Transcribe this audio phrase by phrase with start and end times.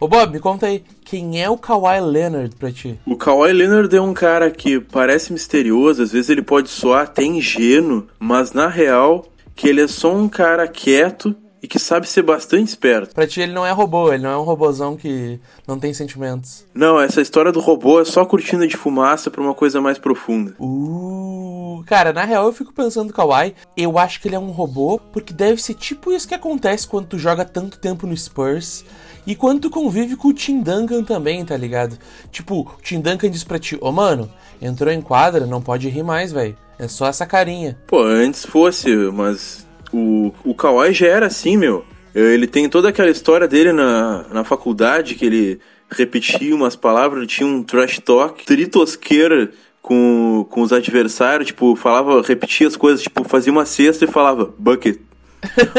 [0.00, 2.98] Ô Bob, me conta aí, quem é o Kawhi Leonard pra ti?
[3.04, 7.24] O Kawhi Leonard é um cara que parece misterioso, às vezes ele pode soar até
[7.24, 9.26] ingênuo, mas na real
[9.56, 13.14] que ele é só um cara quieto e que sabe ser bastante esperto.
[13.14, 16.64] Pra ti ele não é robô, ele não é um robozão que não tem sentimentos.
[16.74, 20.54] Não, essa história do robô é só cortina de fumaça pra uma coisa mais profunda.
[20.58, 25.00] Uh, cara, na real eu fico pensando Kawhi, eu acho que ele é um robô,
[25.12, 28.84] porque deve ser tipo isso que acontece quando tu joga tanto tempo no Spurs
[29.26, 31.98] e quando tu convive com o Tim Duncan também, tá ligado?
[32.30, 34.30] Tipo, o Tim Duncan diz pra ti, ô oh, mano,
[34.60, 36.56] entrou em quadra, não pode rir mais, velho.
[36.78, 37.76] É só essa carinha.
[37.86, 41.84] Pô, antes fosse, mas o, o Kawhi já era assim, meu.
[42.14, 47.46] Ele tem toda aquela história dele na, na faculdade, que ele repetia umas palavras, tinha
[47.46, 53.52] um trash talk, tritosqueira com, com os adversários, tipo, falava, repetia as coisas, tipo, fazia
[53.52, 54.98] uma cesta e falava, bucket,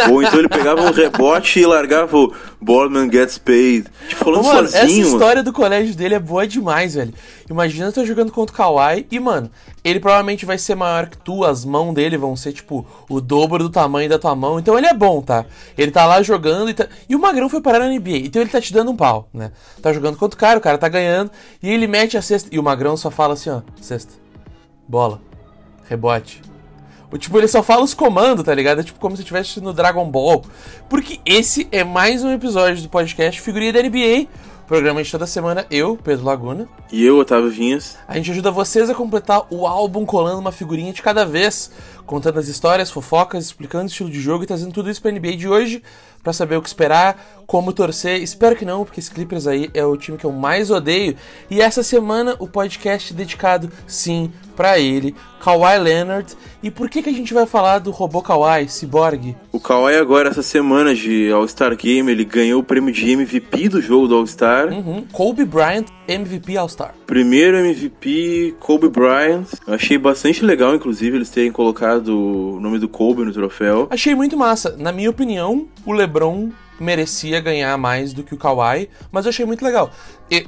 [0.09, 3.87] ou então ele pegava um rebote e largava o Boardman Gets Paid.
[4.07, 5.01] Tipo, falando mano, sozinho.
[5.01, 7.13] Essa história do colégio dele é boa demais, velho.
[7.49, 9.49] Imagina tu jogando contra o Kawhi e, mano,
[9.83, 13.63] ele provavelmente vai ser maior que tu, as mãos dele vão ser, tipo, o dobro
[13.63, 14.59] do tamanho da tua mão.
[14.59, 15.45] Então ele é bom, tá?
[15.77, 16.87] Ele tá lá jogando e tá...
[17.07, 19.51] E o Magrão foi parar na NBA, então ele tá te dando um pau, né?
[19.81, 22.49] Tá jogando contra o cara, o cara tá ganhando, e ele mete a cesta.
[22.51, 24.13] E o Magrão só fala assim, ó, cesta,
[24.87, 25.19] bola,
[25.87, 26.41] rebote,
[27.17, 28.81] tipo, ele só fala os comandos, tá ligado?
[28.81, 30.43] É tipo como se estivesse no Dragon Ball.
[30.87, 34.27] Porque esse é mais um episódio do podcast Figurinha da NBA.
[34.67, 36.69] Programa de toda semana, eu, Pedro Laguna.
[36.91, 37.97] E eu, Otávio Vinhas.
[38.07, 41.71] A gente ajuda vocês a completar o álbum colando uma figurinha de cada vez,
[42.05, 45.37] contando as histórias, fofocas, explicando o estilo de jogo e trazendo tudo isso pra NBA
[45.37, 45.81] de hoje,
[46.21, 48.21] para saber o que esperar, como torcer.
[48.21, 51.15] Espero que não, porque esse Clippers aí é o time que eu mais odeio.
[51.49, 56.31] E essa semana o podcast dedicado, sim, para ele, Kawhi Leonard.
[56.61, 59.35] E por que, que a gente vai falar do robô Kawhi, Cyborg?
[59.51, 63.81] O Kawhi agora, essa semana de All-Star Game, ele ganhou o prêmio de MVP do
[63.81, 64.71] jogo do All-Star.
[64.71, 65.03] Uhum.
[65.11, 66.93] Kobe Bryant, MVP All-Star.
[67.07, 69.47] Primeiro MVP, Kobe Bryant.
[69.65, 73.87] Eu achei bastante legal, inclusive, eles terem colocado o nome do Kobe no troféu.
[73.89, 74.75] Achei muito massa.
[74.77, 76.51] Na minha opinião, o LeBron
[76.83, 79.91] merecia ganhar mais do que o Kawhi, mas eu achei muito legal.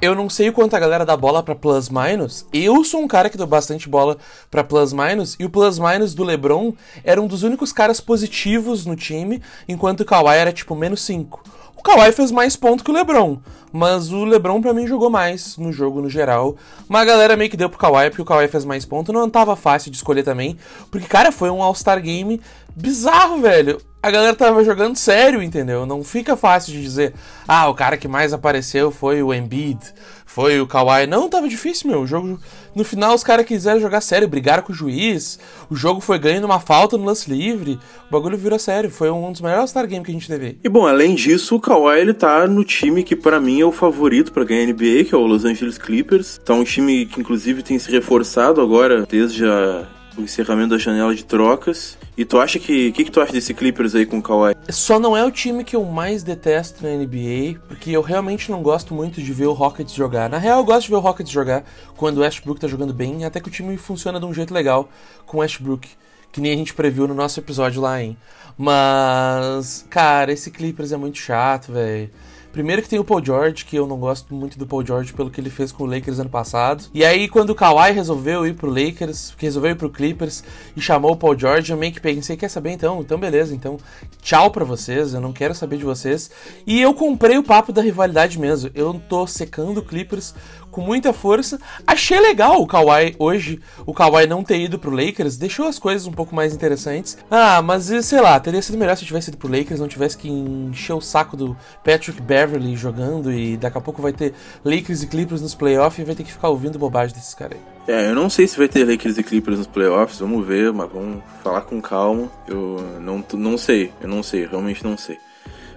[0.01, 2.45] Eu, não sei o quanto a galera dá bola para plus minus.
[2.53, 4.17] Eu sou um cara que dou bastante bola
[4.49, 8.85] para plus minus e o plus minus do LeBron era um dos únicos caras positivos
[8.85, 11.43] no time, enquanto o Kawhi era tipo menos 5.
[11.75, 13.39] O Kawhi fez mais pontos que o LeBron,
[13.73, 16.55] mas o LeBron para mim jogou mais no jogo no geral.
[16.87, 19.27] Mas a galera meio que deu pro Kawhi porque o Kawhi fez mais pontos, não
[19.27, 20.59] tava fácil de escolher também,
[20.91, 22.39] porque cara, foi um All-Star Game
[22.75, 25.85] bizarro, velho a galera tava jogando sério, entendeu?
[25.85, 27.13] Não fica fácil de dizer,
[27.47, 29.79] ah, o cara que mais apareceu foi o Embiid,
[30.25, 31.05] foi o Kawhi.
[31.07, 32.01] Não, tava difícil, meu.
[32.01, 32.39] O jogo,
[32.73, 35.37] no final, os caras quiseram jogar sério, brigaram com o juiz.
[35.69, 37.77] O jogo foi ganho numa falta no lance livre.
[38.07, 38.89] O bagulho virou sério.
[38.89, 40.57] Foi um dos melhores Star Games que a gente teve.
[40.63, 43.73] E bom, além disso, o Kawhi ele tá no time que para mim é o
[43.73, 46.39] favorito para ganhar NBA, que é o Los Angeles Clippers.
[46.43, 49.85] Tá um time que inclusive tem se reforçado agora desde a
[50.17, 51.97] o encerramento da janela de trocas.
[52.17, 52.89] E tu acha que.
[52.89, 54.55] O que, que tu acha desse Clippers aí com o Kawhi?
[54.69, 58.61] Só não é o time que eu mais detesto na NBA, porque eu realmente não
[58.61, 60.29] gosto muito de ver o Rockets jogar.
[60.29, 61.63] Na real, eu gosto de ver o Rockets jogar
[61.95, 64.89] quando o Westbrook tá jogando bem, até que o time funciona de um jeito legal
[65.25, 65.87] com o Westbrook.
[66.31, 68.17] Que nem a gente previu no nosso episódio lá, hein?
[68.57, 72.09] Mas, cara, esse Clippers é muito chato, velho.
[72.51, 75.29] Primeiro que tem o Paul George, que eu não gosto muito do Paul George pelo
[75.29, 76.83] que ele fez com o Lakers ano passado.
[76.93, 80.43] E aí, quando o Kawhi resolveu ir pro Lakers, que resolveu ir pro Clippers
[80.75, 82.99] e chamou o Paul George, eu meio que pensei, quer saber então?
[82.99, 83.77] Então beleza, então
[84.21, 86.29] tchau pra vocês, eu não quero saber de vocês.
[86.67, 88.69] E eu comprei o papo da rivalidade mesmo.
[88.75, 90.33] Eu tô secando o Clippers
[90.71, 91.59] com muita força.
[91.85, 96.07] Achei legal o Kawhi hoje, o Kawhi não ter ido pro Lakers, deixou as coisas
[96.07, 97.17] um pouco mais interessantes.
[97.29, 100.29] Ah, mas sei lá, teria sido melhor se tivesse ido pro Lakers, não tivesse que
[100.29, 104.33] encher o saco do Patrick Beverly jogando e daqui a pouco vai ter
[104.63, 107.71] Lakers e Clippers nos playoffs e vai ter que ficar ouvindo bobagem desses caras aí.
[107.87, 110.89] É, eu não sei se vai ter Lakers e Clippers nos playoffs, vamos ver, mas
[110.91, 112.31] vamos falar com calma.
[112.47, 115.17] Eu não, não sei, eu não sei, realmente não sei.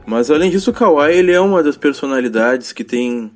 [0.06, 3.32] Mas além disso, o Kawhi ele é uma das personalidades que tem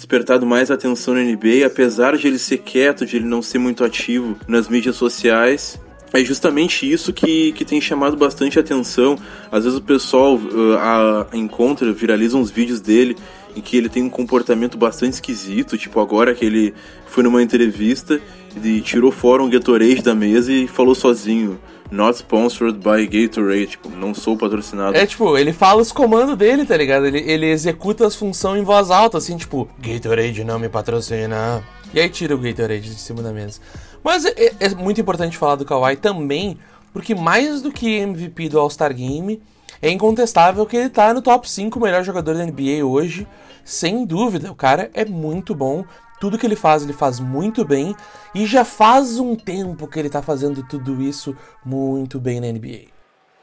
[0.00, 3.84] despertado mais atenção na NBA, apesar de ele ser quieto, de ele não ser muito
[3.84, 5.78] ativo nas mídias sociais.
[6.10, 9.18] É justamente isso que, que tem chamado bastante atenção.
[9.52, 13.14] Às vezes o pessoal uh, a, encontra, viraliza uns vídeos dele
[13.54, 16.72] em que ele tem um comportamento bastante esquisito, tipo agora que ele
[17.04, 18.18] foi numa entrevista
[18.62, 21.58] e tirou fora um Gatorade da mesa e falou sozinho.
[21.90, 24.96] Not sponsored by Gatorade, tipo, não sou patrocinado.
[24.96, 27.06] É, tipo, ele fala os comandos dele, tá ligado?
[27.06, 31.64] Ele, ele executa as funções em voz alta, assim, tipo, Gatorade não me patrocina.
[31.92, 33.60] E aí tira o Gatorade de cima da mesa.
[34.04, 36.56] Mas é, é muito importante falar do Kawhi também,
[36.92, 39.42] porque mais do que MVP do All-Star Game,
[39.82, 43.26] é incontestável que ele tá no top 5 melhor jogador da NBA hoje,
[43.64, 44.50] sem dúvida.
[44.50, 45.84] O cara é muito bom,
[46.20, 47.96] tudo que ele faz, ele faz muito bem,
[48.34, 51.34] e já faz um tempo que ele tá fazendo tudo isso
[51.64, 52.90] muito bem na NBA.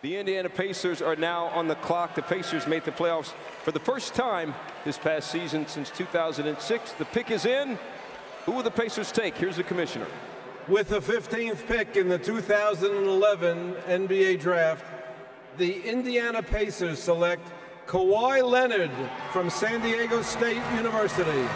[0.03, 2.13] The Indiana Pacers are now on the clock.
[2.13, 3.33] The Pacers made the playoffs
[3.63, 4.53] for the first time
[4.85, 6.93] this past season since 2006.
[6.99, 7.79] The pick is in.
[8.45, 9.35] Who will the Pacers take?
[9.35, 10.05] Here's the commissioner.
[10.67, 14.85] With the 15th pick in the 2011 NBA draft,
[15.57, 17.41] the Indiana Pacers select
[17.87, 18.91] Kawhi Leonard
[19.31, 21.47] from San Diego State University.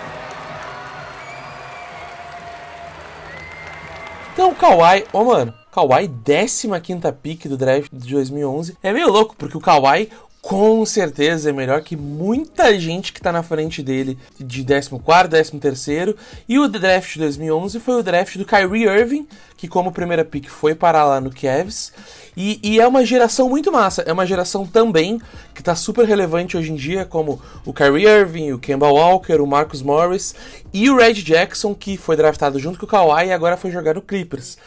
[4.34, 6.70] Então, Kawhi, ô oh, mano, Kawhi, 15
[7.22, 8.78] pick do draft de 2011.
[8.82, 10.10] É meio louco, porque o Kawhi,
[10.42, 16.16] com certeza é melhor que muita gente que tá na frente dele de 14, 13
[16.50, 20.50] e o draft de 2011 foi o draft do Kyrie Irving, que como primeira pick
[20.50, 21.94] foi parar lá no Cavs,
[22.36, 25.22] e, e, é uma geração muito massa, é uma geração também
[25.54, 29.46] que tá super relevante hoje em dia, como o Kyrie Irving, o Kemba Walker, o
[29.46, 30.34] Marcus Morris
[30.74, 33.96] e o Red Jackson, que foi draftado junto com o Kawhi e agora foi jogar
[33.96, 34.58] no Clippers.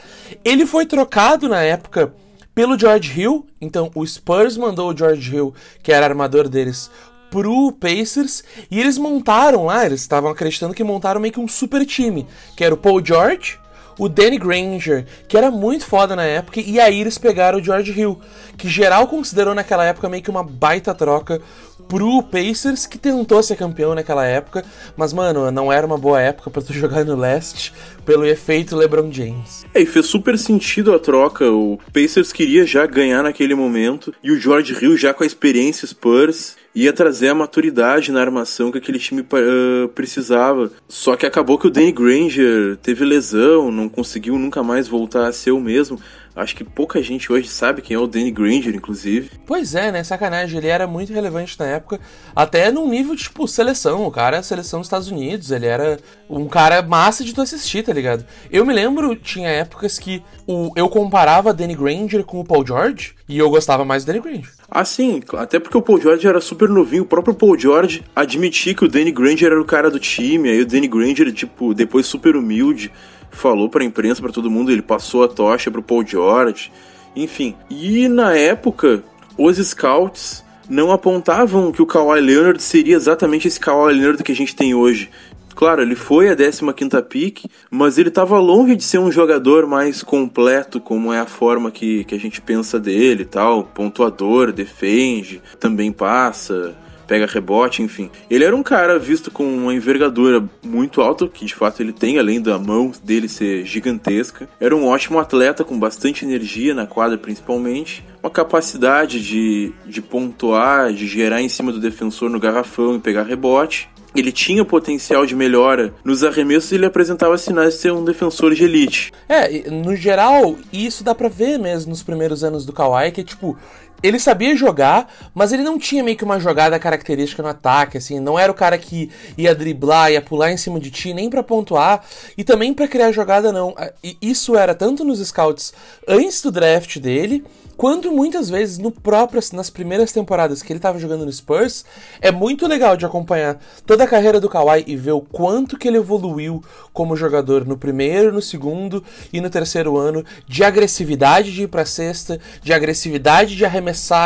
[0.45, 2.13] Ele foi trocado na época
[2.55, 3.47] pelo George Hill.
[3.61, 6.91] Então o Spurs mandou o George Hill, que era armador deles,
[7.31, 11.85] pro Pacers e eles montaram lá, eles estavam acreditando que montaram meio que um super
[11.85, 13.59] time, que era o Paul George,
[13.99, 17.93] o Danny Granger, que era muito foda na época, e aí eles pegaram o George
[17.99, 18.21] Hill,
[18.57, 21.41] que geral considerou naquela época meio que uma baita troca
[21.89, 24.65] pro Pacers, que tentou ser campeão naquela época,
[24.97, 27.73] mas mano, não era uma boa época para tu jogar no leste
[28.05, 29.65] pelo efeito LeBron James.
[29.75, 31.51] É, e fez super sentido a troca.
[31.51, 35.87] O Pacers queria já ganhar naquele momento e o George Hill já com a experiência
[35.87, 40.71] Spurs ia trazer a maturidade na armação que aquele time uh, precisava.
[40.89, 45.33] Só que acabou que o Danny Granger teve lesão, não conseguiu nunca mais voltar a
[45.33, 46.01] ser o mesmo.
[46.37, 49.31] Acho que pouca gente hoje sabe quem é o Danny Granger, inclusive.
[49.47, 50.03] Pois é, né?
[50.03, 50.59] Sacanagem.
[50.59, 52.01] Ele era muito relevante na época,
[52.35, 54.05] até num nível tipo seleção.
[54.05, 55.53] O cara é seleção dos Estados Unidos.
[55.53, 55.99] Ele era
[56.29, 58.25] um cara massa de tu assistir, tá ligado?
[58.51, 63.15] Eu me lembro, tinha épocas que o, eu comparava Danny Granger com o Paul George
[63.29, 64.53] e eu gostava mais do Danny Granger.
[64.69, 67.05] Ah, sim, até porque o Paul George era super novinho.
[67.05, 70.51] O próprio Paul George admitia que o Danny Granger era o cara do time.
[70.51, 72.91] Aí o Danny Granger, tipo, depois super humilde
[73.35, 76.73] falou para a imprensa, para todo mundo, ele passou a tocha para o Paul George,
[77.15, 77.55] enfim.
[77.71, 79.03] E na época,
[79.37, 84.37] os scouts não apontavam que o Kawhi Leonard seria exatamente esse Kawhi Leonard que a
[84.37, 85.11] gente tem hoje.
[85.55, 90.03] Claro, ele foi a 15ª pick, mas ele estava longe de ser um jogador mais
[90.03, 93.63] completo, como é a forma que, que a gente pensa dele tal.
[93.63, 96.75] Pontuador, defende, também passa,
[97.07, 98.11] pega rebote, enfim.
[98.31, 102.19] Ele era um cara visto com uma envergadura muito alta, que de fato ele tem,
[102.19, 104.49] além da mão dele ser gigantesca.
[104.61, 108.05] Era um ótimo atleta com bastante energia na quadra, principalmente.
[108.23, 113.25] Uma capacidade de, de pontuar, de gerar em cima do defensor no garrafão e pegar
[113.25, 118.05] rebote ele tinha potencial de melhora nos arremessos e ele apresentava sinais de ser um
[118.05, 119.13] defensor de elite.
[119.29, 123.59] É, no geral, isso dá pra ver mesmo nos primeiros anos do Kawhi, que tipo,
[124.03, 128.21] ele sabia jogar, mas ele não tinha meio que uma jogada característica no ataque, assim,
[128.21, 131.43] não era o cara que ia driblar, ia pular em cima de ti, nem para
[131.43, 132.05] pontuar
[132.37, 133.75] e também para criar jogada não.
[134.03, 135.73] E isso era tanto nos scouts
[136.07, 137.45] antes do draft dele,
[137.77, 141.85] quanto muitas vezes no próprio, nas primeiras temporadas que ele estava jogando no Spurs,
[142.21, 145.89] é muito legal de acompanhar toda a carreira do Kawhi e ver o quanto que
[145.89, 149.03] ele evoluiu como jogador no primeiro, no segundo
[149.33, 153.84] e no terceiro ano, de agressividade de ir para cesta, de agressividade de arremessar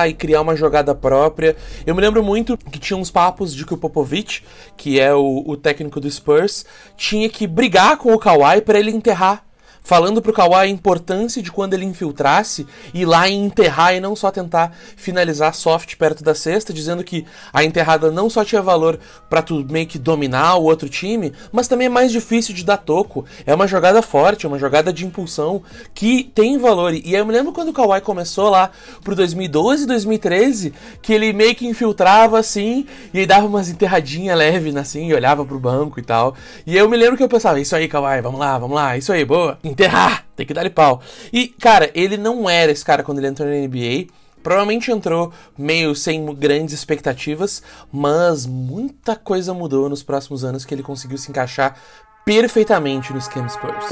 [0.09, 1.57] e criar uma jogada própria.
[1.87, 4.45] Eu me lembro muito que tinha uns papos de que o Popovich,
[4.77, 6.65] que é o, o técnico do Spurs,
[6.97, 9.48] tinha que brigar com o Kawhi para ele enterrar
[9.88, 14.14] falando pro Kawhi a importância de quando ele infiltrasse, ir lá e enterrar e não
[14.14, 19.00] só tentar finalizar soft perto da cesta, dizendo que a enterrada não só tinha valor
[19.30, 22.76] para tu meio que dominar o outro time, mas também é mais difícil de dar
[22.76, 23.25] toco.
[23.47, 25.62] É uma jogada forte, é uma jogada de impulsão
[25.95, 26.92] que tem valor.
[26.92, 28.71] E eu me lembro quando o Kawhi começou lá
[29.02, 34.76] pro 2012, 2013, que ele meio que infiltrava assim, e aí dava umas enterradinhas leves
[34.76, 36.35] assim, e olhava pro banco e tal.
[36.66, 39.11] E eu me lembro que eu pensava, isso aí, Kawhi, vamos lá, vamos lá, isso
[39.11, 41.00] aí, boa enterrar, tem que dar-lhe pau.
[41.32, 44.08] E, cara, ele não era esse cara quando ele entrou na NBA.
[44.42, 50.82] Provavelmente entrou meio sem grandes expectativas, mas muita coisa mudou nos próximos anos que ele
[50.82, 51.76] conseguiu se encaixar
[52.25, 53.87] perfeitamente no esquema Spurs.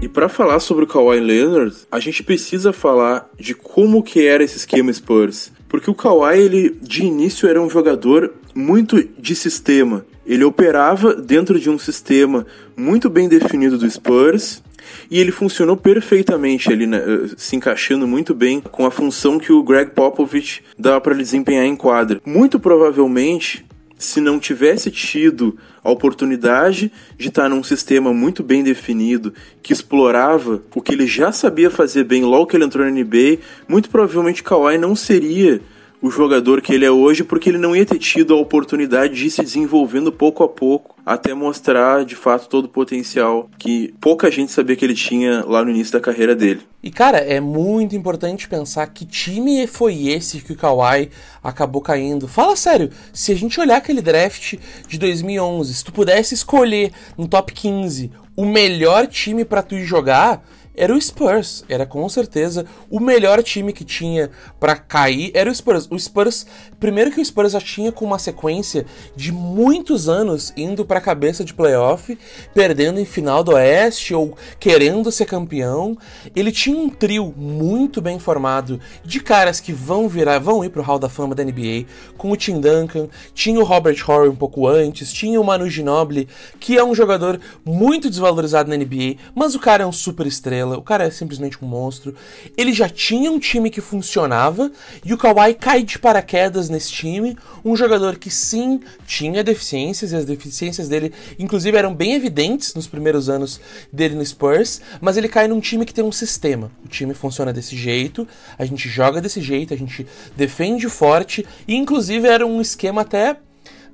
[0.00, 4.44] E para falar sobre o Kawhi Leonard, a gente precisa falar de como que era
[4.44, 10.04] esse esquema Spurs, porque o Kawhi ele de início era um jogador muito de sistema.
[10.28, 14.62] Ele operava dentro de um sistema muito bem definido do Spurs
[15.10, 17.00] e ele funcionou perfeitamente ali, né,
[17.36, 21.74] se encaixando muito bem com a função que o Greg Popovich dava para desempenhar em
[21.74, 22.20] quadra.
[22.26, 23.64] Muito provavelmente,
[23.96, 29.32] se não tivesse tido a oportunidade de estar num sistema muito bem definido,
[29.62, 33.38] que explorava o que ele já sabia fazer bem logo que ele entrou na NBA,
[33.66, 35.60] muito provavelmente Kawhi não seria
[36.00, 39.26] o jogador que ele é hoje, porque ele não ia ter tido a oportunidade de
[39.26, 44.30] ir se desenvolvendo pouco a pouco, até mostrar de fato todo o potencial que pouca
[44.30, 46.60] gente sabia que ele tinha lá no início da carreira dele.
[46.82, 51.10] E cara, é muito importante pensar que time foi esse que o Kawhi
[51.42, 52.28] acabou caindo.
[52.28, 54.54] Fala sério, se a gente olhar aquele draft
[54.86, 60.44] de 2011, se tu pudesse escolher no top 15 o melhor time para tu jogar,
[60.78, 61.64] era o Spurs.
[61.68, 64.30] Era com certeza o melhor time que tinha
[64.60, 65.30] para cair.
[65.34, 65.88] Era o Spurs.
[65.90, 66.46] O Spurs,
[66.78, 71.02] primeiro que o Spurs já tinha com uma sequência de muitos anos indo para a
[71.02, 72.18] cabeça de playoff,
[72.54, 75.96] perdendo em final do Oeste ou querendo ser campeão.
[76.34, 80.82] Ele tinha um trio muito bem formado de caras que vão virar, vão ir pro
[80.82, 84.66] Hall da Fama da NBA, com o Tim Duncan, tinha o Robert Horry um pouco
[84.66, 89.58] antes, tinha o Manu Ginobili, que é um jogador muito desvalorizado na NBA, mas o
[89.58, 92.14] cara é um super estrela o cara é simplesmente um monstro.
[92.56, 94.70] Ele já tinha um time que funcionava
[95.04, 97.36] e o Kawhi cai de paraquedas nesse time.
[97.64, 102.86] Um jogador que sim tinha deficiências e as deficiências dele, inclusive, eram bem evidentes nos
[102.86, 103.60] primeiros anos
[103.92, 104.80] dele no Spurs.
[105.00, 106.70] Mas ele cai num time que tem um sistema.
[106.84, 108.26] O time funciona desse jeito,
[108.58, 110.06] a gente joga desse jeito, a gente
[110.36, 113.36] defende forte e, inclusive, era um esquema até.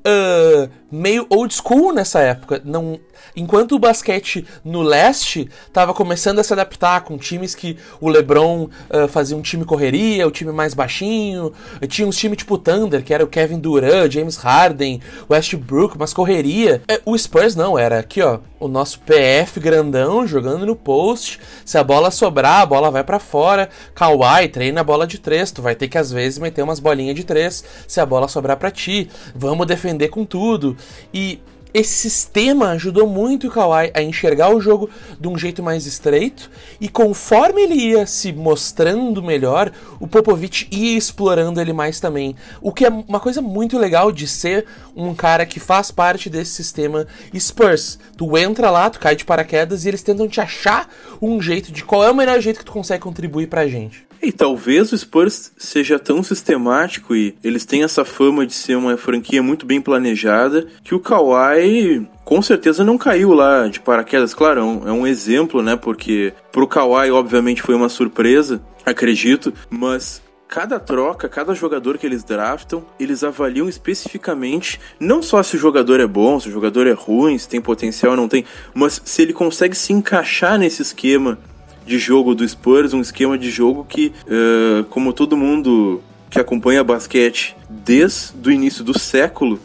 [0.07, 2.61] Uh, meio old school nessa época.
[2.65, 3.01] Não,
[3.35, 8.65] enquanto o basquete no leste estava começando a se adaptar com times que o LeBron
[8.65, 11.53] uh, fazia um time correria, o time mais baixinho,
[11.89, 16.83] tinha uns times tipo Thunder, que era o Kevin Durant, James Harden, Westbrook, mas correria.
[16.87, 21.41] É, o Spurs não, era aqui ó, o nosso PF grandão jogando no post.
[21.65, 23.69] Se a bola sobrar, a bola vai para fora.
[23.95, 27.17] Kawhi treina a bola de três, tu vai ter que às vezes meter umas bolinhas
[27.17, 29.09] de três se a bola sobrar para ti.
[29.35, 30.77] Vamos defender com tudo.
[31.13, 31.41] E
[31.75, 36.49] esse sistema ajudou muito o Kawhi a enxergar o jogo de um jeito mais estreito
[36.81, 42.37] e conforme ele ia se mostrando melhor, o Popovich ia explorando ele mais também.
[42.63, 46.53] O que é uma coisa muito legal de ser um cara que faz parte desse
[46.53, 47.99] sistema Spurs.
[48.17, 50.89] Tu entra lá, tu cai de paraquedas e eles tentam te achar
[51.21, 54.07] um jeito de qual é o melhor jeito que tu consegue contribuir pra gente.
[54.25, 58.97] E talvez o Spurs seja tão sistemático e eles têm essa fama de ser uma
[58.97, 64.33] franquia muito bem planejada que o Kawhi com certeza não caiu lá de paraquedas.
[64.33, 65.77] Claro, é um é exemplo, né?
[65.77, 72.25] Porque pro Kawhi, obviamente, foi uma surpresa, acredito, mas cada troca, cada jogador que eles
[72.25, 76.93] draftam, eles avaliam especificamente não só se o jogador é bom, se o jogador é
[76.93, 81.39] ruim, se tem potencial ou não tem, mas se ele consegue se encaixar nesse esquema
[81.87, 86.83] de jogo do Spurs, um esquema de jogo que, uh, como todo mundo que acompanha
[86.83, 89.61] basquete desde o início do século,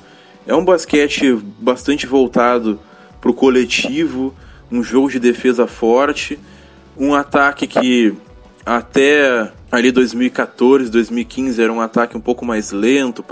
[0.45, 2.79] é um basquete bastante voltado
[3.19, 4.33] para o coletivo,
[4.71, 6.39] um jogo de defesa forte,
[6.97, 8.13] um ataque que
[8.69, 13.25] até ali 2014, 2015 era um ataque um pouco mais lento,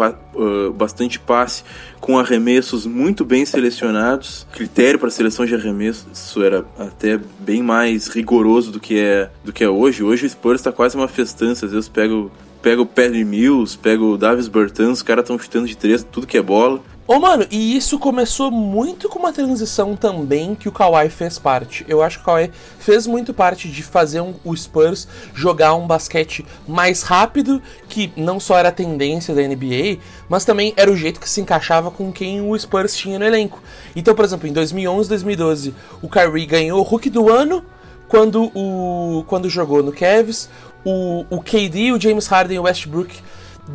[0.73, 1.63] bastante passe,
[1.99, 4.47] com arremessos muito bem selecionados.
[4.51, 9.63] Critério para seleção de arremessos era até bem mais rigoroso do que é, do que
[9.63, 10.03] é hoje.
[10.03, 11.67] Hoje o Spurs está quase uma festança.
[11.67, 15.67] Às vezes pego pega o Paddy Mills, pega o Davis Bertans, os caras estão chutando
[15.67, 16.81] de três, tudo que é bola.
[17.09, 21.39] Ô, oh, mano, e isso começou muito com uma transição também que o Kawhi fez
[21.39, 21.85] parte.
[21.87, 25.87] Eu acho que o Kawhi fez muito parte de fazer um, o Spurs jogar um
[25.87, 30.97] basquete mais rápido, que não só era a tendência da NBA, mas também era o
[30.97, 33.63] jeito que se encaixava com quem o Spurs tinha no elenco.
[33.95, 37.63] Então, por exemplo, em 2011, 2012, o Kyrie ganhou o Rookie do ano
[38.09, 40.49] quando, o, quando jogou no Cavs.
[40.83, 43.15] O, o KD, o James Harden e o Westbrook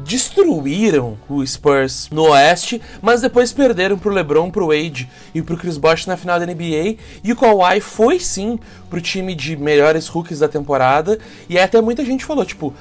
[0.05, 5.77] destruíram o Spurs no Oeste, mas depois perderam pro LeBron, pro Wade e pro Chris
[5.77, 6.97] Bosh na final da NBA.
[7.23, 8.59] E o Kawhi foi sim
[8.89, 11.19] pro time de melhores rookies da temporada.
[11.49, 12.75] E até muita gente falou, tipo,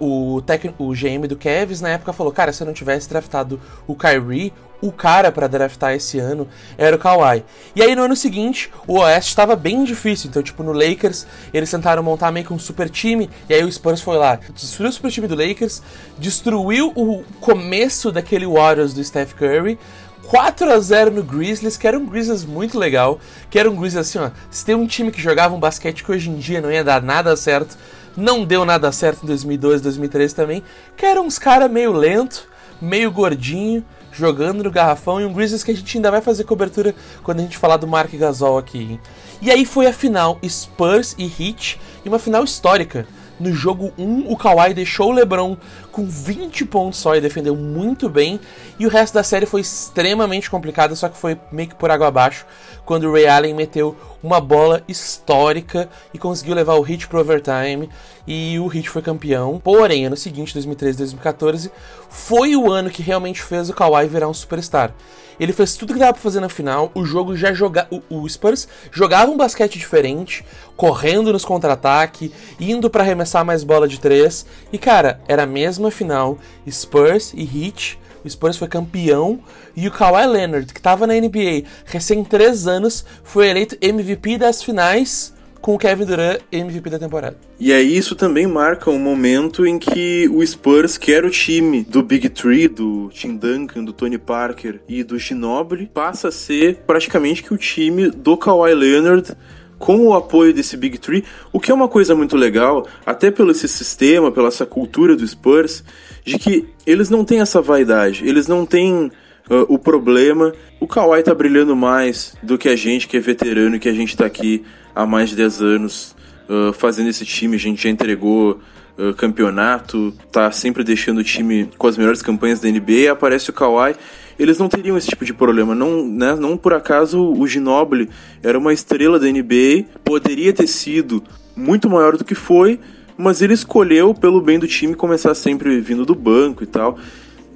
[0.00, 3.60] o, técnico, o GM do Cavs na época falou: Cara, se eu não tivesse draftado
[3.86, 6.46] o Kyrie, o cara para draftar esse ano
[6.76, 7.44] era o Kawhi.
[7.74, 10.28] E aí no ano seguinte, o Oeste estava bem difícil.
[10.28, 13.30] Então, tipo, no Lakers, eles tentaram montar meio que um super time.
[13.48, 15.80] E aí o Spurs foi lá, destruiu o super time do Lakers,
[16.18, 19.78] destruiu o começo daquele Warriors do Steph Curry.
[20.24, 23.20] 4 a 0 no Grizzlies, que era um Grizzlies muito legal,
[23.50, 26.12] que era um Grizzlies assim, ó, se tem um time que jogava um basquete que
[26.12, 27.76] hoje em dia não ia dar nada certo,
[28.16, 30.62] não deu nada certo em 2012, 2013 também,
[30.96, 32.48] que eram uns cara meio lento,
[32.80, 36.94] meio gordinho, jogando no garrafão e um Grizzlies que a gente ainda vai fazer cobertura
[37.22, 38.78] quando a gente falar do Mark Gasol aqui.
[38.78, 39.00] Hein?
[39.40, 43.06] E aí foi a final Spurs e Heat, e uma final histórica.
[43.42, 45.56] No jogo 1, o Kawhi deixou o LeBron
[45.90, 48.38] com 20 pontos só e defendeu muito bem.
[48.78, 52.06] E o resto da série foi extremamente complicado, só que foi meio que por água
[52.06, 52.46] abaixo,
[52.84, 57.90] quando o Ray Allen meteu uma bola histórica e conseguiu levar o Heat pro overtime
[58.28, 59.58] e o Heat foi campeão.
[59.58, 61.72] Porém, ano seguinte, 2013 2014,
[62.08, 64.94] foi o ano que realmente fez o Kawhi virar um superstar.
[65.42, 66.92] Ele fez tudo que dava pra fazer na final.
[66.94, 67.88] O jogo já jogava.
[68.08, 70.44] O, Spurs jogava um basquete diferente,
[70.76, 74.46] correndo nos contra-ataque, indo para arremessar mais bola de três.
[74.72, 76.38] E cara, era a mesma final.
[76.70, 77.98] Spurs e Heat.
[78.24, 79.40] O Spurs foi campeão
[79.74, 84.62] e o Kawhi Leonard, que estava na NBA recém 3 anos, foi eleito MVP das
[84.62, 87.36] finais com o Kevin Durant MVP da temporada.
[87.58, 91.84] E aí isso também marca um momento em que o Spurs, que era o time
[91.84, 96.82] do Big Three, do Tim Duncan, do Tony Parker e do Ginobili, passa a ser
[96.84, 99.34] praticamente que o time do Kawhi Leonard
[99.78, 103.50] com o apoio desse Big Three, o que é uma coisa muito legal, até pelo
[103.50, 105.82] esse sistema, pela essa cultura do Spurs,
[106.24, 109.10] de que eles não têm essa vaidade, eles não têm
[109.52, 110.52] uh, o problema.
[110.80, 113.92] O Kawhi tá brilhando mais do que a gente que é veterano e que a
[113.92, 116.16] gente tá aqui há mais de 10 anos
[116.48, 117.56] uh, fazendo esse time.
[117.56, 118.58] A gente já entregou
[118.98, 123.12] uh, campeonato, tá sempre deixando o time com as melhores campanhas da NBA.
[123.12, 123.94] Aparece o Kawhi.
[124.38, 125.74] Eles não teriam esse tipo de problema.
[125.74, 128.08] Não, né, não por acaso o Ginobili
[128.42, 131.22] era uma estrela da NBA, poderia ter sido
[131.54, 132.80] muito maior do que foi,
[133.16, 136.98] mas ele escolheu, pelo bem do time, começar sempre vindo do banco e tal.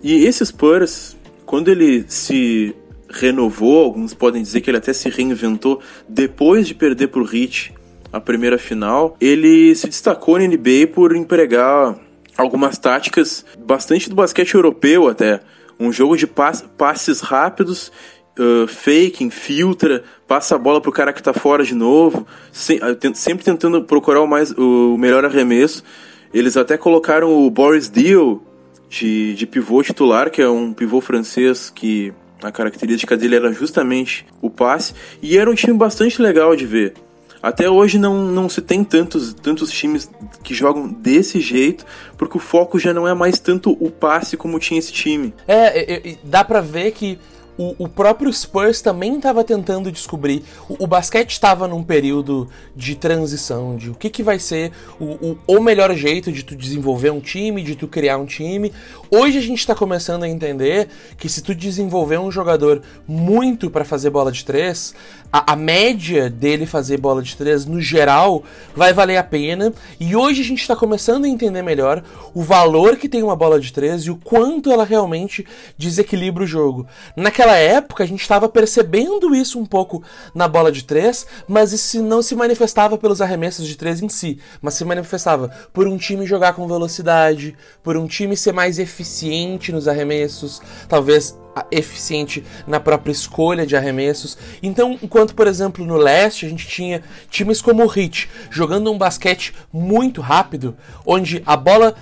[0.03, 2.75] E esse Spurs, quando ele se
[3.09, 7.73] renovou, alguns podem dizer que ele até se reinventou depois de perder para o Heat
[8.13, 11.97] a primeira final, ele se destacou na NBA por empregar
[12.37, 15.41] algumas táticas bastante do basquete europeu até.
[15.79, 17.93] Um jogo de passes rápidos,
[18.39, 23.15] uh, fake, infiltra, passa a bola pro cara que tá fora de novo, se, uh,
[23.15, 25.85] sempre tentando procurar o, mais, o melhor arremesso.
[26.33, 28.43] Eles até colocaram o Boris Dio
[28.89, 34.27] de, de pivô titular, que é um pivô francês que a característica dele era justamente
[34.41, 36.95] o passe, e era um time bastante legal de ver.
[37.43, 40.11] Até hoje não, não se tem tantos, tantos times
[40.43, 41.85] que jogam desse jeito,
[42.17, 45.33] porque o foco já não é mais tanto o passe como tinha esse time.
[45.47, 47.19] É, é, é dá pra ver que
[47.59, 50.45] o, o próprio Spurs também estava tentando descobrir.
[50.69, 55.05] O, o basquete estava num período de transição, de o que, que vai ser o,
[55.05, 58.73] o, o melhor jeito de tu desenvolver um time, de tu criar um time.
[59.11, 63.85] Hoje a gente está começando a entender que se tu desenvolver um jogador muito para
[63.85, 64.95] fazer bola de três,
[65.37, 68.43] a, a, média dele fazer bola de três no geral
[68.75, 69.73] vai valer a pena.
[70.01, 73.61] E hoje a gente está começando a entender melhor o valor que tem uma bola
[73.61, 75.47] de três e o quanto ela realmente
[75.77, 76.87] desequilibra o jogo.
[77.15, 80.03] Naquela época a gente estava percebendo isso um pouco
[80.35, 84.39] na bola de três, mas isso não se manifestava pelos arremessos de três em si,
[84.63, 89.71] mas se manifestava por um time jogar com velocidade, por um time ser mais eficiente
[89.71, 91.37] nos arremessos, talvez
[91.71, 94.37] eficiente na própria escolha de arremessos.
[94.63, 98.99] Então, enquanto, por exemplo, no leste a gente tinha times como o Heat jogando um
[98.99, 101.95] basquete muito rápido, onde a bola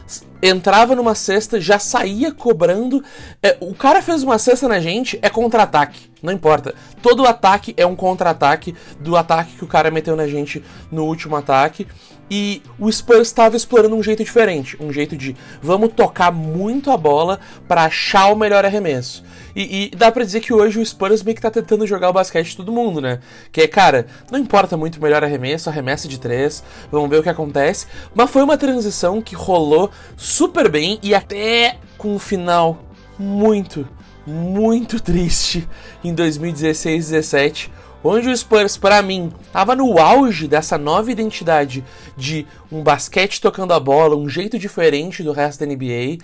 [0.43, 3.03] entrava numa cesta, já saía cobrando.
[3.43, 6.14] É, o cara fez uma cesta na gente, é contra-ataque.
[6.25, 6.75] Não importa.
[7.03, 11.37] Todo ataque é um contra-ataque do ataque que o cara meteu na gente no último
[11.37, 11.87] ataque.
[12.31, 16.97] E o Spurs estava explorando um jeito diferente, um jeito de vamos tocar muito a
[16.97, 19.23] bola para achar o melhor arremesso.
[19.55, 22.13] E, e, dá pra dizer que hoje o Spurs meio que tá tentando jogar o
[22.15, 23.21] basquete de todo mundo, né?
[23.53, 27.23] Que é, cara, não importa muito o melhor arremesso, arremesso de três, vamos ver o
[27.23, 27.87] que acontece.
[28.15, 32.83] Mas foi uma transição que rolou super bem e até com um final
[33.19, 33.87] muito,
[34.27, 35.69] muito triste
[36.03, 37.71] em 2016-17
[38.05, 41.83] onde o Spurs, para mim, estava no auge dessa nova identidade
[42.15, 46.19] de um basquete tocando a bola, um jeito diferente do resto da NBA,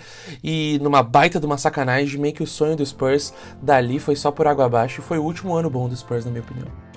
[0.44, 3.32] e numa baita de uma sacanagem, meio que o sonho do Spurs
[3.62, 6.30] dali foi só por água abaixo, e foi o último ano bom do Spurs, na
[6.30, 6.89] minha opinião.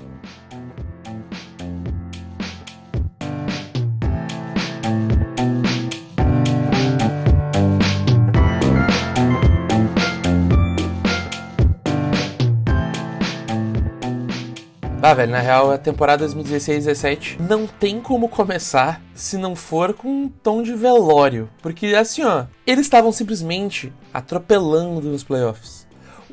[15.13, 20.08] Ah, velho, na real, a temporada 2016-17 não tem como começar se não for com
[20.08, 21.52] um tom de velório.
[21.62, 25.86] Porque, assim, ó, eles estavam simplesmente atropelando nos playoffs.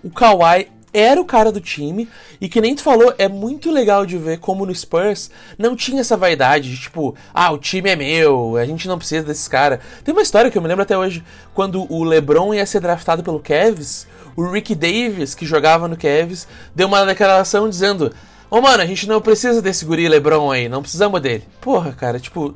[0.02, 2.08] O Kawhi era o cara do time,
[2.40, 6.00] e que nem tu falou, é muito legal de ver como no Spurs não tinha
[6.00, 9.80] essa vaidade de tipo, ah, o time é meu, a gente não precisa desses caras.
[10.02, 13.22] Tem uma história que eu me lembro até hoje, quando o LeBron ia ser draftado
[13.22, 18.10] pelo Cavs, o Rick Davis, que jogava no Cavs, deu uma declaração dizendo:
[18.50, 21.44] Ô oh, mano, a gente não precisa desse guri LeBron aí, não precisamos dele.
[21.60, 22.52] Porra, cara, tipo,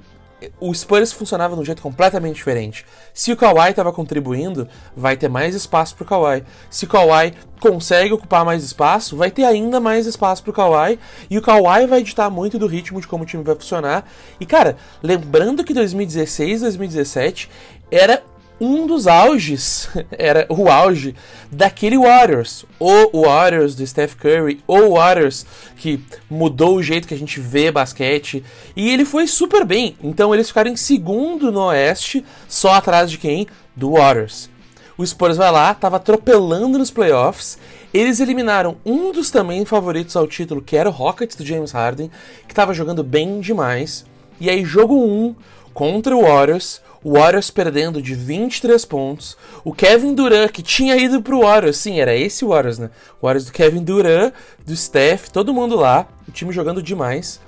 [0.58, 2.84] o Spurs funcionava de um jeito completamente diferente.
[3.12, 6.42] Se o Kawhi estava contribuindo, vai ter mais espaço para o Kawhi.
[6.68, 10.98] Se o Kawhi consegue ocupar mais espaço, vai ter ainda mais espaço para o Kawhi.
[11.30, 14.04] E o Kawhi vai editar muito do ritmo de como o time vai funcionar.
[14.40, 17.48] E cara, lembrando que 2016, 2017
[17.88, 18.20] era
[18.60, 21.14] um dos auges, era o auge
[21.50, 25.44] daquele Warriors, o Warriors do Steph Curry, o Warriors
[25.76, 28.44] que mudou o jeito que a gente vê basquete,
[28.76, 29.96] e ele foi super bem.
[30.02, 33.46] Então eles ficaram em segundo no Oeste, só atrás de quem?
[33.76, 34.48] Do Warriors.
[34.96, 37.58] O Spurs vai lá, tava atropelando nos playoffs.
[37.92, 42.10] Eles eliminaram um dos também favoritos ao título, que era o Rockets do James Harden,
[42.46, 44.04] que tava jogando bem demais.
[44.40, 45.34] E aí, jogo 1 um,
[45.72, 49.36] contra o Warriors, o Warriors perdendo de 23 pontos.
[49.62, 52.90] O Kevin Durant, que tinha ido pro Warriors, sim, era esse Warriors, né?
[53.20, 54.32] O Warriors do Kevin Durant,
[54.66, 57.38] do Steph, todo mundo lá, o time jogando demais.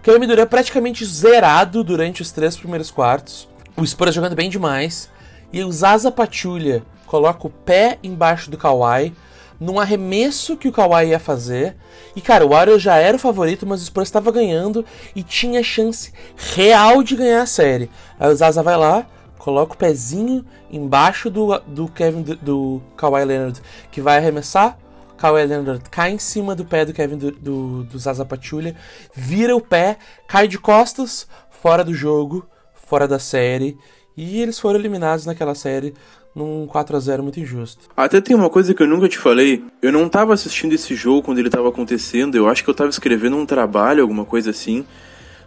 [0.00, 3.46] O Kevin Durant praticamente zerado durante os três primeiros quartos.
[3.76, 5.10] O Spurs jogando bem demais.
[5.52, 9.12] E o Zaza Pachulia coloca o pé embaixo do Kawhi
[9.62, 11.76] num arremesso que o Kawhi ia fazer.
[12.16, 15.62] E cara, o Warriors já era o favorito, mas o Spurs estava ganhando e tinha
[15.62, 17.88] chance real de ganhar a série.
[18.18, 19.06] Aí o Zaza vai lá,
[19.38, 24.76] coloca o pezinho embaixo do, do Kevin do, Kawhi Leonard, que vai arremessar.
[25.16, 28.74] Kawhi Leonard cai em cima do pé do Kevin do, do, do Zaza Pachulia,
[29.14, 29.96] vira o pé,
[30.26, 32.44] cai de costas, fora do jogo,
[32.74, 33.78] fora da série.
[34.16, 35.94] E eles foram eliminados naquela série
[36.34, 37.88] num 4 a 0 muito injusto.
[37.96, 39.64] Até tem uma coisa que eu nunca te falei.
[39.80, 42.36] Eu não tava assistindo esse jogo quando ele tava acontecendo.
[42.36, 44.84] Eu acho que eu tava escrevendo um trabalho, alguma coisa assim.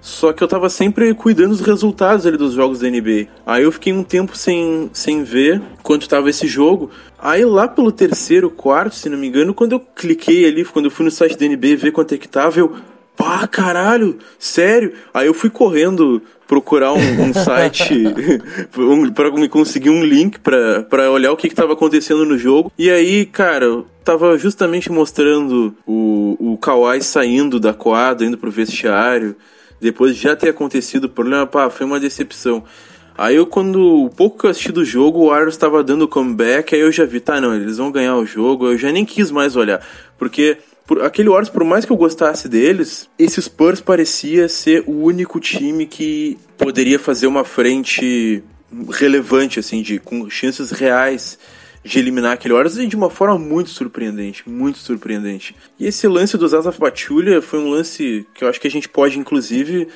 [0.06, 3.28] Só que eu tava sempre cuidando dos resultados ali dos jogos da NBA.
[3.43, 6.91] Aí eu fiquei um tempo sem, sem ver quanto tava esse jogo.
[7.17, 10.91] Aí lá pelo terceiro, quarto, se não me engano, quando eu cliquei ali, quando eu
[10.91, 12.76] fui no site da NBA ver quanto é que tava, eu.
[13.15, 14.93] Pá, caralho, sério?
[15.13, 18.04] Aí eu fui correndo procurar um, um site
[18.78, 22.71] um, para me conseguir um link para olhar o que estava acontecendo no jogo.
[22.78, 29.36] E aí, cara, tava justamente mostrando o, o Kawhi saindo da quadra, indo pro vestiário,
[29.80, 32.63] depois de já ter acontecido o problema, pá, foi uma decepção.
[33.17, 36.75] Aí eu, quando o pouco que eu assisti do jogo, o Warriors estava dando comeback,
[36.75, 39.32] aí eu já vi, tá, não, eles vão ganhar o jogo, eu já nem quis
[39.32, 39.82] mais olhar,
[40.17, 45.04] porque por, aquele Warriors, por mais que eu gostasse deles, esse Spurs parecia ser o
[45.04, 48.43] único time que poderia fazer uma frente
[48.91, 51.39] relevante, assim, de, com chances reais
[51.84, 55.56] de eliminar aquele Warriors e de uma forma muito surpreendente, muito surpreendente.
[55.80, 58.89] E esse lance do Zaza Pachulia foi um lance que eu acho que a gente
[58.89, 59.88] pode, inclusive,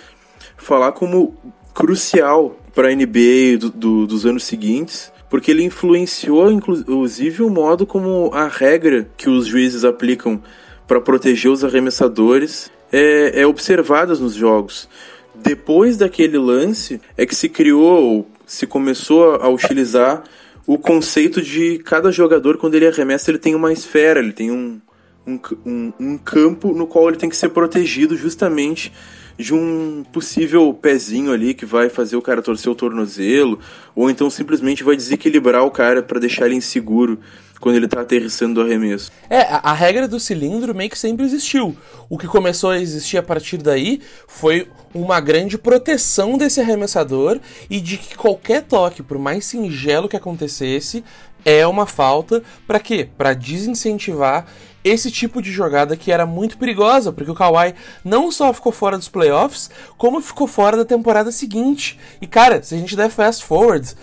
[0.56, 1.36] falar como
[1.74, 7.86] crucial para a NBA do, do, dos anos seguintes, porque ele influenciou, inclusive, o modo
[7.86, 10.42] como a regra que os juízes aplicam
[10.90, 14.90] para proteger os arremessadores é, é observadas nos jogos.
[15.36, 20.24] Depois daquele lance é que se criou, se começou a utilizar
[20.66, 24.82] o conceito de cada jogador quando ele arremessa ele tem uma esfera, ele tem um,
[25.28, 28.92] um, um, um campo no qual ele tem que ser protegido justamente
[29.40, 33.58] de um possível pezinho ali que vai fazer o cara torcer o tornozelo,
[33.96, 37.18] ou então simplesmente vai desequilibrar o cara para deixar ele inseguro
[37.62, 39.12] quando ele tá aterrissando do arremesso.
[39.30, 41.76] É, a, a, regra do cilindro meio que sempre existiu.
[42.10, 47.80] O que começou a existir a partir daí foi uma grande proteção desse arremessador e
[47.80, 51.04] de que qualquer toque, por mais singelo que acontecesse,
[51.46, 53.08] é uma falta para quê?
[53.18, 54.46] Para desincentivar
[54.90, 58.98] esse tipo de jogada que era muito perigosa, porque o Kawhi não só ficou fora
[58.98, 62.00] dos playoffs, como ficou fora da temporada seguinte.
[62.22, 63.96] E cara, se a gente der fast forward,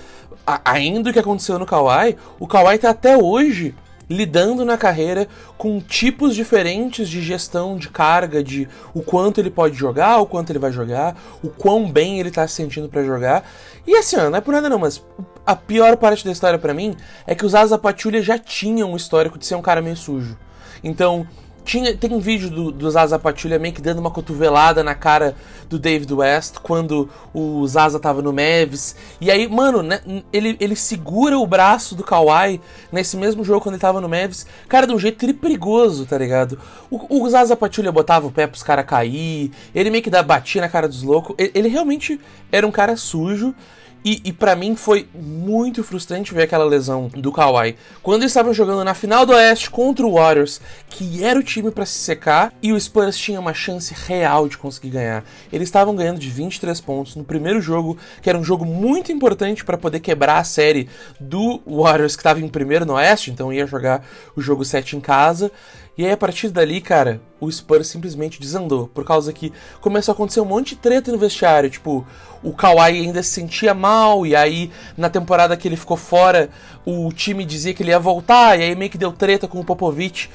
[0.65, 3.75] ainda o que aconteceu no Kawhi, o Kawhi tá até hoje
[4.09, 5.27] lidando na carreira
[5.59, 10.51] com tipos diferentes de gestão de carga, de o quanto ele pode jogar, o quanto
[10.51, 13.45] ele vai jogar, o quão bem ele tá se sentindo para jogar.
[13.87, 15.03] E assim, não é por nada não, mas
[15.45, 16.95] a pior parte da história para mim
[17.27, 20.37] é que os Asa Patrulha já tinham um histórico de ser um cara meio sujo.
[20.83, 21.27] Então,
[21.65, 25.35] Tinha, tem um vídeo do, do Zaza Patilha meio que dando uma cotovelada na cara
[25.69, 28.95] do David West quando o Zaza tava no Mavis.
[29.21, 30.01] E aí, mano, né,
[30.33, 32.61] ele, ele segura o braço do Kawhi
[32.93, 34.47] nesse mesmo jogo quando ele tava no Mavis.
[34.69, 36.57] Cara, de um jeito perigoso, tá ligado?
[36.89, 40.61] O, o Zaza Patilha botava o pé pros caras cair, ele meio que dá, batia
[40.61, 41.35] na cara dos loucos.
[41.37, 42.21] Ele, ele realmente
[42.53, 43.53] era um cara sujo.
[44.09, 47.75] E, e para mim foi muito frustrante ver aquela lesão do Kawhi.
[48.05, 51.73] Quando eles estavam jogando na final do Oeste contra o Warriors, que era o time
[51.73, 55.25] para se secar, e o Spurs tinha uma chance real de conseguir ganhar.
[55.53, 59.65] Eles estavam ganhando de 23 pontos no primeiro jogo, que era um jogo muito importante
[59.65, 60.89] para poder quebrar a série
[61.19, 65.01] do Warriors, que estava em primeiro no Oeste, então ia jogar o jogo 7 em
[65.01, 65.51] casa.
[65.99, 68.87] E aí, a partir dali, cara, o Spurs simplesmente desandou.
[68.89, 71.71] Por causa que começou a acontecer um monte de treta no vestiário.
[71.71, 72.07] Tipo,
[72.43, 74.27] o Kawhi ainda se sentia mal.
[74.27, 76.51] E aí, na temporada que ele ficou fora,
[76.85, 78.59] o time dizia que ele ia voltar.
[78.59, 80.29] E aí, meio que deu treta com o Popovich.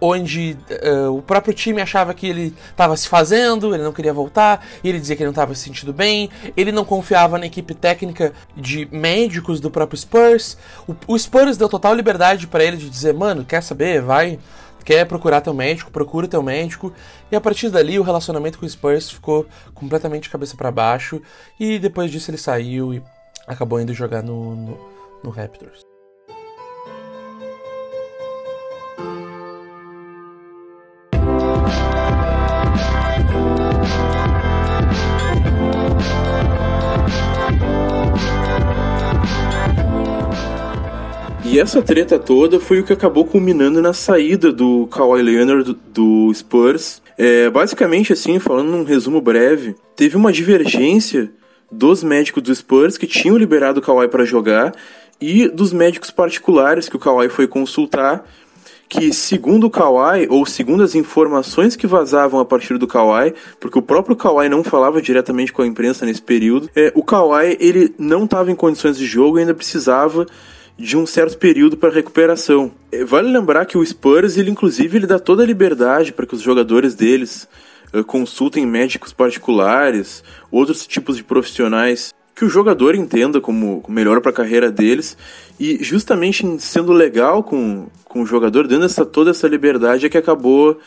[0.00, 4.64] Onde uh, o próprio time achava que ele estava se fazendo, ele não queria voltar,
[4.82, 7.74] e ele dizia que ele não estava se sentindo bem, ele não confiava na equipe
[7.74, 10.56] técnica de médicos do próprio Spurs.
[10.86, 14.00] O, o Spurs deu total liberdade para ele de dizer: mano, quer saber?
[14.00, 14.38] Vai,
[14.86, 16.92] quer procurar teu médico, procura teu médico.
[17.30, 19.44] E a partir dali o relacionamento com o Spurs ficou
[19.74, 21.20] completamente cabeça para baixo.
[21.58, 23.02] E depois disso ele saiu e
[23.46, 24.78] acabou indo jogar no, no,
[25.24, 25.95] no Raptors.
[41.48, 46.30] E essa treta toda foi o que acabou culminando na saída do Kawhi Leonard do,
[46.34, 47.00] Spurs.
[47.16, 51.30] É, basicamente, assim, falando num resumo breve, teve uma divergência
[51.70, 54.74] dos médicos do Spurs que tinham liberado o Kawhi para jogar
[55.20, 58.28] e dos médicos particulares que o Kawhi foi consultar,
[58.88, 63.78] que segundo o Kawhi, ou segundo as informações que vazavam a partir do Kawhi, porque
[63.78, 67.94] o próprio Kawhi não falava diretamente com a imprensa nesse período, é, o Kawhi ele
[67.98, 70.26] não estava em condições de jogo e ainda precisava
[70.78, 72.70] de um certo período para recuperação.
[72.92, 76.34] É, vale lembrar que o Spurs, ele inclusive, ele dá toda a liberdade para que
[76.34, 77.48] os jogadores deles
[77.94, 84.30] uh, consultem médicos particulares, outros tipos de profissionais que o jogador entenda como melhor para
[84.30, 85.16] a carreira deles.
[85.58, 90.18] E justamente sendo legal com, com o jogador, dando essa, toda essa liberdade, é que
[90.18, 90.78] acabou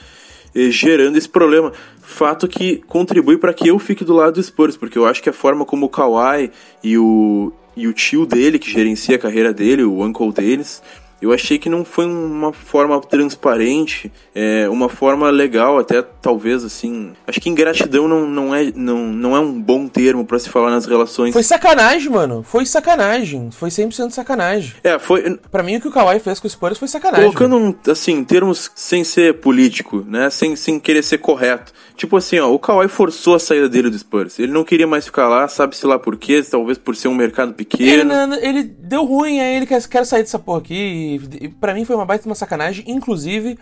[0.54, 1.73] eh, gerando esse problema.
[2.04, 5.30] Fato que contribui para que eu fique do lado do Spurs, porque eu acho que
[5.30, 6.52] a forma como o Kawhi
[6.84, 10.82] e o, e o tio dele, que gerencia a carreira dele, o uncle deles,
[11.21, 17.12] eu achei que não foi uma forma transparente, é, uma forma legal, até talvez assim.
[17.27, 20.71] Acho que ingratidão não, não, é, não, não é um bom termo para se falar
[20.71, 21.34] nas relações.
[21.34, 22.41] Foi sacanagem, mano.
[22.41, 23.49] Foi sacanagem.
[23.51, 24.75] Foi 100% sacanagem.
[24.82, 25.38] É, foi.
[25.51, 27.25] Para mim, o que o Kawhi fez com o Spurs foi sacanagem.
[27.25, 27.77] Colocando, mano.
[27.89, 30.29] assim, termos sem ser político, né?
[30.29, 31.73] Sem, sem querer ser correto.
[31.99, 34.39] Tipo assim, ó, o Kawhi forçou a saída dele do Spurs.
[34.39, 37.53] Ele não queria mais ficar lá, sabe-se lá por quê, talvez por ser um mercado
[37.53, 38.13] pequeno.
[38.13, 41.83] Ele, ele deu ruim, aí ele quer, quer sair dessa porra aqui e, para mim
[41.83, 42.85] foi uma baita uma sacanagem.
[42.88, 43.59] Inclusive,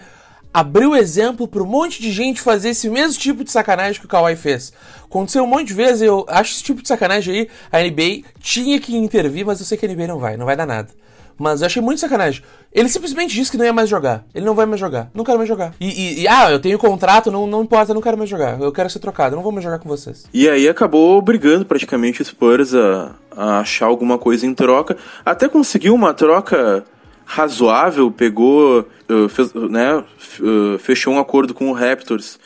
[0.54, 4.10] abriu exemplo para um monte de gente fazer esse mesmo tipo de sacanagem que o
[4.10, 4.71] Kawhi fez.
[5.04, 8.80] Aconteceu um monte de vezes, eu acho esse tipo de sacanagem aí, a NBA tinha
[8.80, 10.89] que intervir, mas eu sei que a NBA não vai, não vai dar nada.
[11.38, 12.43] Mas eu achei muito sacanagem.
[12.73, 14.26] Ele simplesmente disse que não ia mais jogar.
[14.34, 15.10] Ele não vai mais jogar.
[15.13, 15.73] Não quero mais jogar.
[15.80, 18.60] E, e, e ah, eu tenho contrato, não, não importa, não quero mais jogar.
[18.60, 20.26] Eu quero ser trocado, não vou mais jogar com vocês.
[20.34, 24.97] E aí acabou obrigando praticamente o Spurs a, a achar alguma coisa em troca.
[25.26, 26.84] Até conseguiu uma troca
[27.26, 32.39] razoável, pegou, uh, fez, né, uh, fechou um acordo com o Raptors,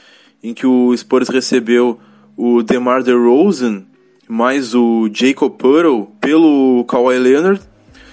[0.43, 1.99] em que o Spurs recebeu
[2.36, 3.86] o DeMar DeRozan
[4.32, 7.62] mais o Jacob Puddle pelo Kawhi Leonard.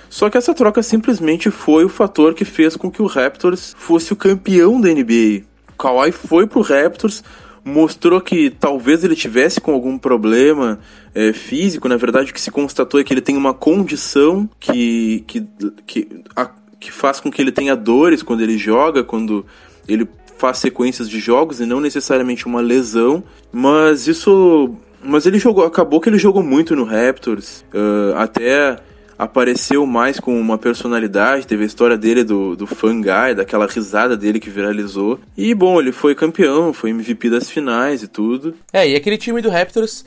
[0.09, 4.13] Só que essa troca simplesmente foi o fator que fez com que o Raptors fosse
[4.13, 5.43] o campeão da NBA.
[5.71, 7.23] O Kawhi foi pro Raptors,
[7.65, 10.79] mostrou que talvez ele tivesse com algum problema
[11.15, 15.25] é, físico, na verdade o que se constatou é que ele tem uma condição que,
[15.27, 15.47] que,
[15.87, 19.45] que, a, que faz com que ele tenha dores quando ele joga, quando
[19.87, 25.65] ele faz sequências de jogos e não necessariamente uma lesão, mas isso mas ele jogou,
[25.65, 28.79] acabou que ele jogou muito no Raptors, uh, até
[29.19, 34.39] apareceu mais com uma personalidade, teve a história dele do, do Fangai, daquela risada dele
[34.39, 35.19] que viralizou.
[35.37, 38.55] E bom, ele foi campeão, foi MVP das finais e tudo.
[38.73, 40.05] É, e aquele time do Raptors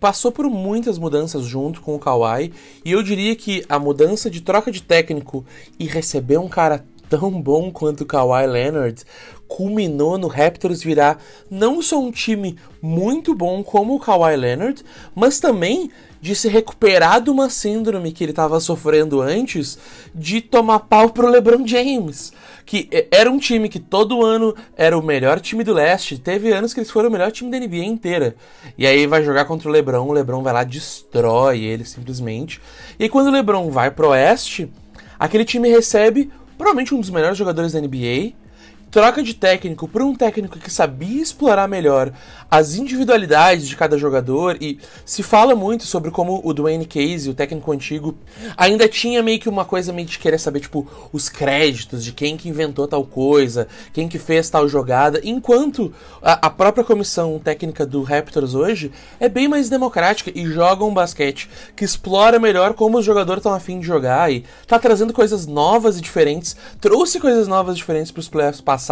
[0.00, 2.52] passou por muitas mudanças junto com o Kawhi,
[2.84, 5.44] e eu diria que a mudança de troca de técnico
[5.78, 9.04] e receber um cara tão bom quanto Kawhi Leonard
[9.46, 14.82] culminou no Raptors virar não só um time muito bom como o Kawhi Leonard,
[15.14, 15.90] mas também
[16.20, 19.78] de se recuperar de uma síndrome que ele estava sofrendo antes
[20.14, 22.32] de tomar pau pro LeBron James.
[22.64, 26.18] Que era um time que todo ano era o melhor time do leste.
[26.18, 28.36] Teve anos que eles foram o melhor time da NBA inteira.
[28.78, 32.58] E aí vai jogar contra o LeBron, o LeBron vai lá, destrói ele simplesmente.
[32.98, 34.66] E quando o LeBron vai pro oeste,
[35.18, 36.32] aquele time recebe
[36.64, 38.32] provavelmente um dos melhores jogadores da NBA
[38.94, 42.12] troca de técnico por um técnico que sabia explorar melhor
[42.48, 47.34] as individualidades de cada jogador e se fala muito sobre como o Dwayne Casey, o
[47.34, 48.16] técnico antigo,
[48.56, 52.36] ainda tinha meio que uma coisa meio de querer saber tipo os créditos de quem
[52.36, 57.84] que inventou tal coisa, quem que fez tal jogada, enquanto a, a própria comissão técnica
[57.84, 62.98] do Raptors hoje é bem mais democrática e joga um basquete que explora melhor como
[62.98, 67.48] os jogadores estão afim de jogar e tá trazendo coisas novas e diferentes, trouxe coisas
[67.48, 68.83] novas e diferentes para os playoffs passados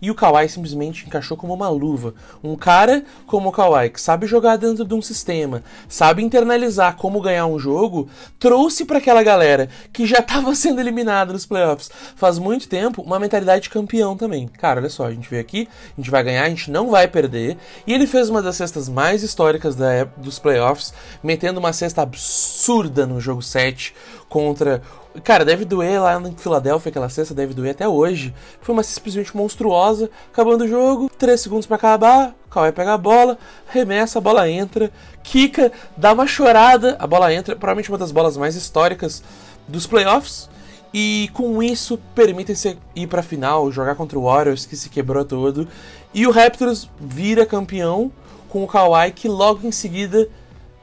[0.00, 2.14] e o Kawhi simplesmente encaixou como uma luva.
[2.42, 7.20] Um cara como o Kawhi, que sabe jogar dentro de um sistema, sabe internalizar como
[7.20, 12.38] ganhar um jogo, trouxe para aquela galera que já estava sendo eliminada nos playoffs faz
[12.38, 14.48] muito tempo uma mentalidade de campeão também.
[14.48, 17.08] Cara, olha só, a gente veio aqui, a gente vai ganhar, a gente não vai
[17.08, 17.56] perder.
[17.86, 22.02] E ele fez uma das cestas mais históricas da época dos playoffs, metendo uma cesta
[22.02, 23.94] absurda no jogo 7
[24.30, 24.80] contra
[25.24, 28.32] Cara, deve doer lá em Filadélfia, aquela cesta deve doer até hoje.
[28.60, 30.08] Foi uma simplesmente monstruosa.
[30.32, 32.34] Acabando o jogo, 3 segundos para acabar.
[32.48, 34.90] Kawhi pega a bola, remessa, a bola entra.
[35.24, 37.56] Kika dá uma chorada, a bola entra.
[37.56, 39.20] Provavelmente uma das bolas mais históricas
[39.66, 40.48] dos playoffs.
[40.94, 45.66] E com isso, permitem-se ir pra final, jogar contra o Warriors, que se quebrou todo.
[46.14, 48.12] E o Raptors vira campeão
[48.48, 50.28] com o Kawhi, que logo em seguida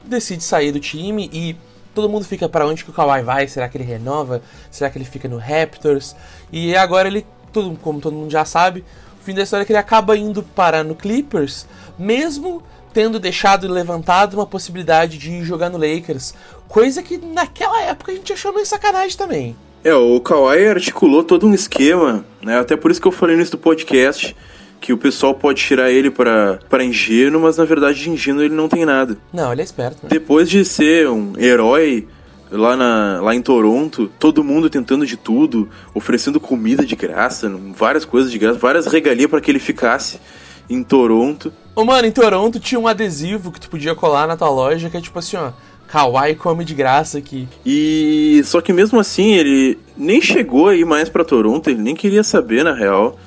[0.04, 1.56] decide sair do time e
[1.94, 3.48] todo mundo fica para onde que o Kawhi vai?
[3.48, 4.42] Será que ele renova?
[4.70, 6.14] Será que ele fica no Raptors?
[6.52, 8.84] E agora ele, todo, como todo mundo já sabe,
[9.20, 11.66] o fim da história é que ele acaba indo parar no Clippers,
[11.98, 16.34] mesmo tendo deixado e levantado uma possibilidade de jogar no Lakers,
[16.66, 19.56] coisa que naquela época a gente achou meio sacanagem também.
[19.84, 22.58] É, o Kawhi articulou todo um esquema, né?
[22.58, 24.34] Até por isso que eu falei nisso do podcast
[24.80, 28.68] que o pessoal pode tirar ele para ingênuo, mas na verdade de ingênuo ele não
[28.68, 29.16] tem nada.
[29.32, 29.98] Não, ele é esperto.
[30.02, 30.08] Né?
[30.08, 32.06] Depois de ser um herói
[32.50, 38.04] lá, na, lá em Toronto, todo mundo tentando de tudo, oferecendo comida de graça, várias
[38.04, 40.20] coisas de graça, várias regalias para que ele ficasse
[40.68, 41.52] em Toronto.
[41.74, 44.96] Ô, mano, em Toronto tinha um adesivo que tu podia colar na tua loja que
[44.96, 45.52] é tipo assim, ó.
[45.88, 47.48] Kawaii come de graça aqui.
[47.64, 52.22] E só que mesmo assim ele nem chegou aí mais para Toronto, ele nem queria
[52.22, 53.18] saber na real.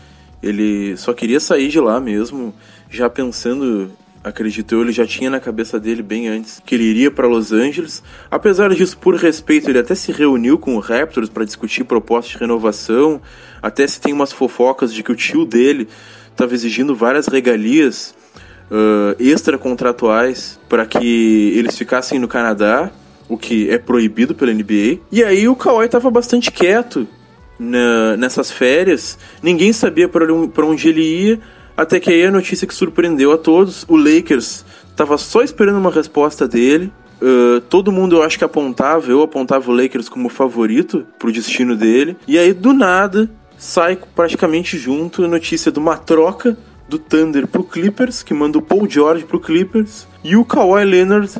[0.42, 2.54] Ele só queria sair de lá mesmo,
[2.90, 3.92] já pensando,
[4.24, 7.52] acredito eu, ele já tinha na cabeça dele bem antes que ele iria para Los
[7.52, 8.02] Angeles.
[8.30, 12.38] Apesar disso, por respeito, ele até se reuniu com o Raptors para discutir propostas de
[12.40, 13.22] renovação.
[13.62, 15.88] Até se tem umas fofocas de que o tio dele
[16.32, 18.16] estava exigindo várias regalias
[18.72, 22.92] uh, extracontratuais para que eles ficassem no Canadá,
[23.30, 25.00] o que é proibido pela NBA.
[25.12, 27.08] E aí o Kawhi estava bastante quieto
[27.62, 29.19] na, nessas férias.
[29.43, 31.39] Ninguém sabia para onde ele ia,
[31.78, 35.91] até que aí a notícia que surpreendeu a todos: o Lakers estava só esperando uma
[35.91, 36.91] resposta dele.
[37.21, 41.76] Uh, todo mundo eu acho que apontava, eu apontava o Lakers como favorito pro destino
[41.76, 42.17] dele.
[42.28, 46.58] E aí do nada sai praticamente junto a notícia de uma troca
[46.89, 51.32] do Thunder pro Clippers, que manda o Paul George pro Clippers, e o Kawhi Leonard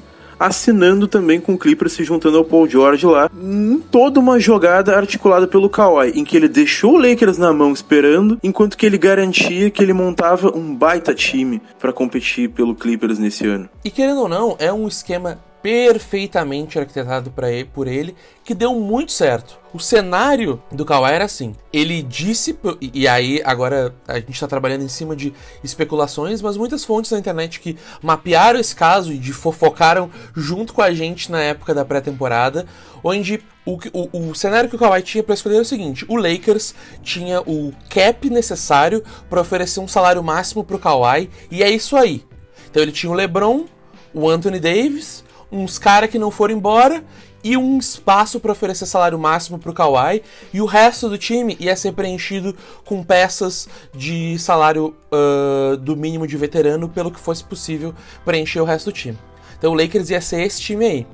[0.42, 4.96] assinando também com o Clippers, se juntando ao Paul George lá, em toda uma jogada
[4.96, 8.98] articulada pelo Kawhi, em que ele deixou o Lakers na mão esperando, enquanto que ele
[8.98, 13.70] garantia que ele montava um baita time para competir pelo Clippers nesse ano.
[13.86, 19.12] E querendo ou não, é um esquema perfeitamente arquitetado ele, por ele, que deu muito
[19.12, 19.60] certo.
[19.74, 21.56] O cenário do Kawhi era assim.
[21.72, 26.84] Ele disse, e aí agora a gente está trabalhando em cima de especulações, mas muitas
[26.84, 31.42] fontes na internet que mapearam esse caso e de fofocaram junto com a gente na
[31.42, 32.66] época da pré-temporada,
[33.04, 36.16] onde o, o, o, cenário que o Kawhi tinha para escolher é o seguinte: o
[36.16, 41.70] Lakers tinha o cap necessário para oferecer um salário máximo para o Kawhi, e é
[41.70, 42.26] isso aí.
[42.70, 43.66] Então ele tinha o LeBron,
[44.14, 47.04] o Anthony Davis, uns caras que não foram embora
[47.44, 50.22] e um espaço para oferecer salário máximo para o Kawhi
[50.54, 56.28] e o resto do time ia ser preenchido com peças de salário uh, do mínimo
[56.28, 59.18] de veterano pelo que fosse possível preencher o resto do time.
[59.58, 61.08] Então o Lakers ia ser esse time aí.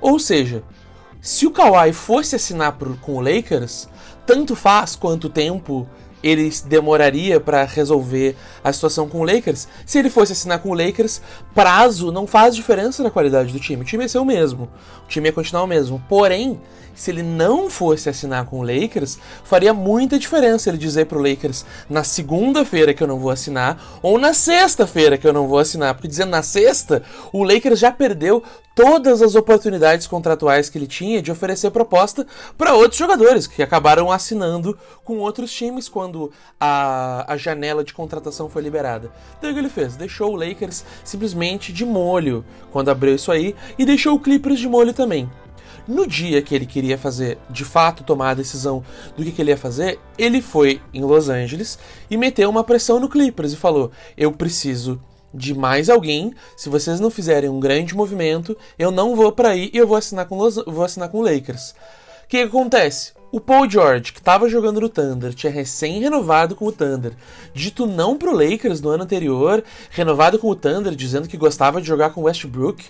[0.00, 0.62] Ou seja,
[1.20, 3.88] se o Kawhi fosse assinar com o Lakers,
[4.26, 5.88] tanto faz quanto tempo
[6.22, 9.66] ele demoraria para resolver a situação com o Lakers.
[9.86, 11.20] Se ele fosse assinar com o Lakers,
[11.54, 13.82] prazo não faz diferença na qualidade do time.
[13.82, 14.68] O time ia ser o mesmo.
[15.04, 16.02] O time ia continuar o mesmo.
[16.08, 16.60] Porém,
[17.00, 21.64] se ele não fosse assinar com o Lakers, faria muita diferença ele dizer pro Lakers
[21.88, 25.94] na segunda-feira que eu não vou assinar ou na sexta-feira que eu não vou assinar,
[25.94, 28.42] porque dizendo na sexta, o Lakers já perdeu
[28.74, 32.26] todas as oportunidades contratuais que ele tinha de oferecer proposta
[32.58, 36.30] para outros jogadores que acabaram assinando com outros times quando
[36.60, 39.10] a, a janela de contratação foi liberada.
[39.38, 39.96] Então o que ele fez?
[39.96, 44.68] Deixou o Lakers simplesmente de molho quando abriu isso aí e deixou o Clippers de
[44.68, 45.30] molho também.
[45.90, 48.84] No dia que ele queria fazer, de fato, tomar a decisão
[49.16, 53.00] do que, que ele ia fazer, ele foi em Los Angeles e meteu uma pressão
[53.00, 55.02] no Clippers e falou: Eu preciso
[55.34, 56.32] de mais alguém.
[56.56, 59.96] Se vocês não fizerem um grande movimento, eu não vou para aí e eu vou
[59.96, 60.62] assinar com Los...
[60.64, 61.70] vou assinar com o Lakers.
[61.70, 63.12] O que, que acontece?
[63.32, 67.14] O Paul George, que estava jogando no Thunder, tinha recém renovado com o Thunder,
[67.52, 71.88] dito não pro Lakers no ano anterior, renovado com o Thunder, dizendo que gostava de
[71.88, 72.84] jogar com Westbrook.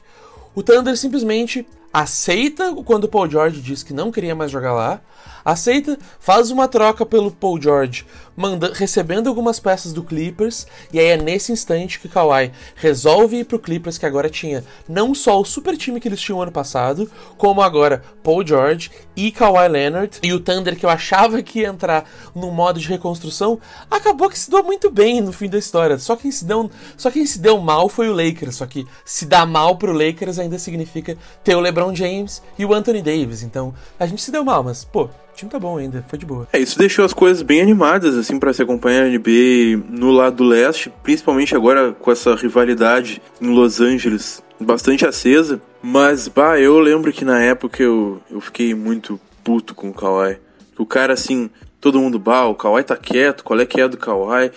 [0.55, 5.01] O Thunder simplesmente aceita quando o Paul George diz que não queria mais jogar lá,
[5.45, 11.07] aceita, faz uma troca pelo Paul George, manda, recebendo algumas peças do Clippers, e aí
[11.07, 15.45] é nesse instante que Kawhi resolve ir pro Clippers, que agora tinha não só o
[15.45, 20.33] super time que eles tinham ano passado, como agora Paul George e Kawhi Leonard, e
[20.33, 23.61] o Thunder que eu achava que ia entrar no modo de reconstrução,
[23.91, 25.99] acabou que se deu muito bem no fim da história.
[25.99, 29.27] Só quem se deu, só quem se deu mal foi o Lakers, só que se
[29.27, 33.43] dar mal pro Lakers ainda significa ter o LeBron James e o Anthony Davis.
[33.43, 35.11] Então, a gente se deu mal, mas pô,
[35.41, 36.47] time tá bom ainda, foi de boa.
[36.53, 40.45] É, isso deixou as coisas bem animadas, assim, para se acompanhar a NBA no lado
[40.45, 45.61] leste, principalmente agora com essa rivalidade em Los Angeles bastante acesa.
[45.83, 50.39] Mas, bah, eu lembro que na época eu, eu fiquei muito puto com o Kawhi.
[50.79, 51.49] O cara, assim,
[51.81, 54.51] todo mundo, bah, o Kawhi tá quieto, qual é que é do Kawhi?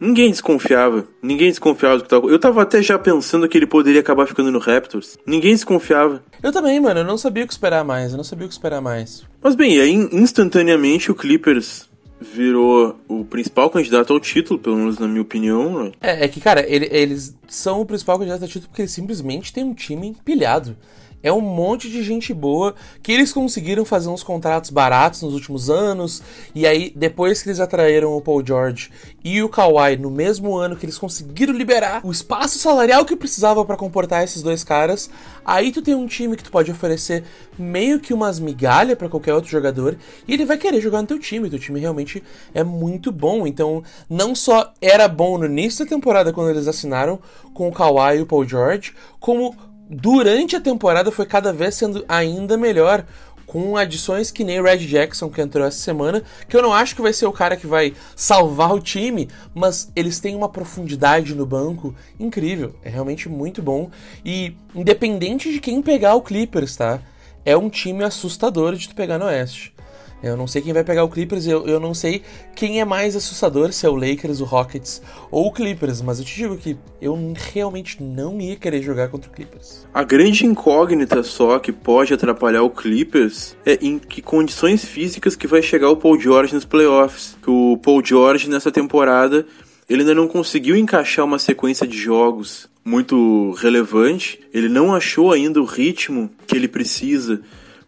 [0.00, 1.06] Ninguém desconfiava.
[1.22, 2.26] Ninguém desconfiava do que tava.
[2.26, 5.18] Eu tava até já pensando que ele poderia acabar ficando no Raptors.
[5.26, 6.22] Ninguém desconfiava.
[6.42, 7.00] Eu também, mano.
[7.00, 8.12] Eu não sabia o que esperar mais.
[8.12, 9.24] Eu não sabia o que esperar mais.
[9.42, 11.90] Mas bem, aí instantaneamente o Clippers
[12.20, 15.84] virou o principal candidato ao título, pelo menos na minha opinião.
[15.84, 15.92] Né?
[16.00, 19.52] É, é que, cara, ele, eles são o principal candidato ao título porque eles simplesmente
[19.52, 20.76] têm um time empilhado.
[21.22, 25.68] É um monte de gente boa que eles conseguiram fazer uns contratos baratos nos últimos
[25.68, 26.22] anos.
[26.54, 28.90] E aí, depois que eles atraíram o Paul George
[29.22, 33.64] e o Kawhi no mesmo ano que eles conseguiram liberar o espaço salarial que precisava
[33.64, 35.10] para comportar esses dois caras,
[35.44, 37.24] aí tu tem um time que tu pode oferecer
[37.58, 41.18] meio que umas migalhas para qualquer outro jogador e ele vai querer jogar no teu
[41.18, 41.50] time.
[41.50, 42.22] Teu time realmente
[42.54, 43.46] é muito bom.
[43.46, 47.18] Então, não só era bom no início da temporada quando eles assinaram
[47.52, 49.54] com o Kawhi e o Paul George, como
[49.90, 53.04] durante a temporada foi cada vez sendo ainda melhor.
[53.44, 56.94] Com adições que nem o Red Jackson, que entrou essa semana, que eu não acho
[56.94, 61.34] que vai ser o cara que vai salvar o time, mas eles têm uma profundidade
[61.34, 62.76] no banco incrível.
[62.84, 63.90] É realmente muito bom.
[64.24, 67.00] E independente de quem pegar o Clippers, tá?
[67.44, 69.74] É um time assustador de tu pegar no Oeste.
[70.22, 72.22] Eu não sei quem vai pegar o Clippers, eu, eu não sei
[72.54, 75.00] quem é mais assustador, se é o Lakers, o Rockets
[75.30, 77.16] ou o Clippers, mas eu te digo que eu
[77.52, 79.86] realmente não ia querer jogar contra o Clippers.
[79.94, 85.46] A grande incógnita só que pode atrapalhar o Clippers é em que condições físicas que
[85.46, 87.36] vai chegar o Paul George nos playoffs.
[87.42, 89.46] Que o Paul George nessa temporada
[89.88, 95.60] ele ainda não conseguiu encaixar uma sequência de jogos muito relevante, ele não achou ainda
[95.60, 97.40] o ritmo que ele precisa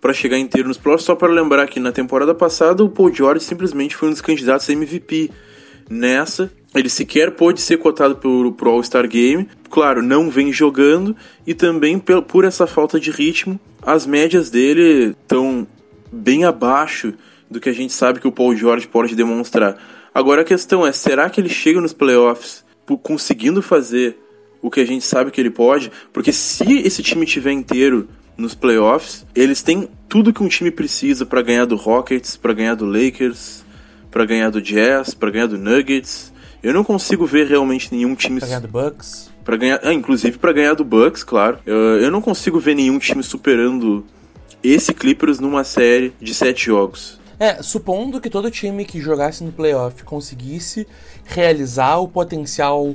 [0.02, 1.06] para chegar inteiro nos playoffs.
[1.06, 4.68] Só para lembrar que na temporada passada o Paul George simplesmente foi um dos candidatos
[4.68, 5.30] a MVP.
[5.88, 9.48] Nessa, ele sequer pôde ser cotado pro, pro All-Star Game.
[9.70, 15.66] Claro, não vem jogando e também por essa falta de ritmo, as médias dele estão
[16.10, 17.14] bem abaixo
[17.50, 19.76] do que a gente sabe que o Paul George pode demonstrar.
[20.14, 22.64] Agora a questão é, será que ele chega nos playoffs
[23.02, 24.18] conseguindo fazer
[24.60, 25.90] o que a gente sabe que ele pode?
[26.12, 29.24] Porque se esse time tiver inteiro nos playoffs.
[29.34, 33.64] Eles têm tudo que um time precisa para ganhar do Rockets, para ganhar do Lakers,
[34.10, 36.32] para ganhar do Jazz, para ganhar do Nuggets.
[36.62, 39.30] Eu não consigo ver realmente nenhum time pra ganhar do Bucks.
[39.44, 41.58] Para ganhar, ah, inclusive para ganhar do Bucks, claro.
[41.66, 44.04] Eu, eu não consigo ver nenhum time superando
[44.62, 47.20] esse Clippers numa série de sete jogos.
[47.38, 50.86] É, supondo que todo time que jogasse no playoff conseguisse
[51.24, 52.94] realizar o potencial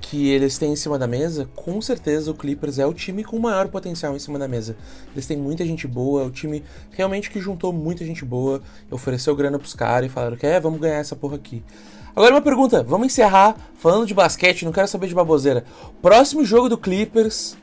[0.00, 3.38] que eles têm em cima da mesa, com certeza o Clippers é o time com
[3.38, 4.76] maior potencial em cima da mesa.
[5.12, 9.34] Eles têm muita gente boa, é o time realmente que juntou muita gente boa, ofereceu
[9.34, 11.62] grana pros caras e falaram que é, vamos ganhar essa porra aqui.
[12.14, 15.64] Agora uma pergunta, vamos encerrar falando de basquete, não quero saber de baboseira.
[16.02, 17.56] Próximo jogo do Clippers,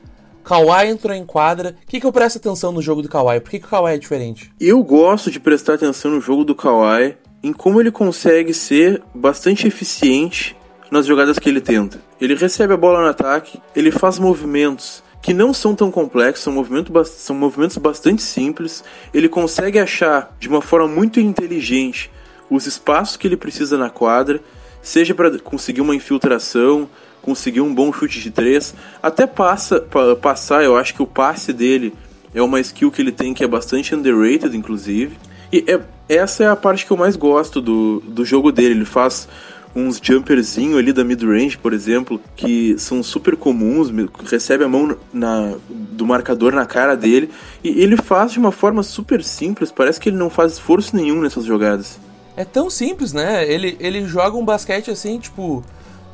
[0.44, 1.76] Kawhi entrou em quadra.
[1.84, 3.42] O que, que eu presto atenção no jogo do Kawhi?
[3.42, 4.54] Por que, que o Kawhi é diferente?
[4.60, 9.68] Eu gosto de prestar atenção no jogo do Kawhi em como ele consegue ser bastante
[9.68, 10.56] eficiente
[10.92, 12.00] nas jogadas que ele tenta.
[12.20, 16.54] Ele recebe a bola no ataque, ele faz movimentos que não são tão complexos, são,
[16.54, 18.84] movimento, são movimentos bastante simples.
[19.12, 22.12] Ele consegue achar de uma forma muito inteligente
[22.48, 24.40] os espaços que ele precisa na quadra,
[24.84, 26.88] seja para conseguir uma infiltração,
[27.24, 30.64] conseguir um bom chute de três, até passa, pa, passar.
[30.64, 31.92] Eu acho que o passe dele
[32.36, 35.18] é uma skill que ele tem que é bastante underrated, inclusive.
[35.52, 38.76] E é, essa é a parte que eu mais gosto do, do jogo dele.
[38.76, 39.28] Ele faz
[39.76, 43.91] uns jumperzinho ali da mid-range, por exemplo, que são super comuns,
[44.30, 47.30] recebe a mão na, do marcador na cara dele,
[47.63, 51.21] e ele faz de uma forma super simples, parece que ele não faz esforço nenhum
[51.21, 51.99] nessas jogadas.
[52.38, 53.49] É tão simples, né?
[53.49, 55.63] Ele, ele joga um basquete assim, tipo,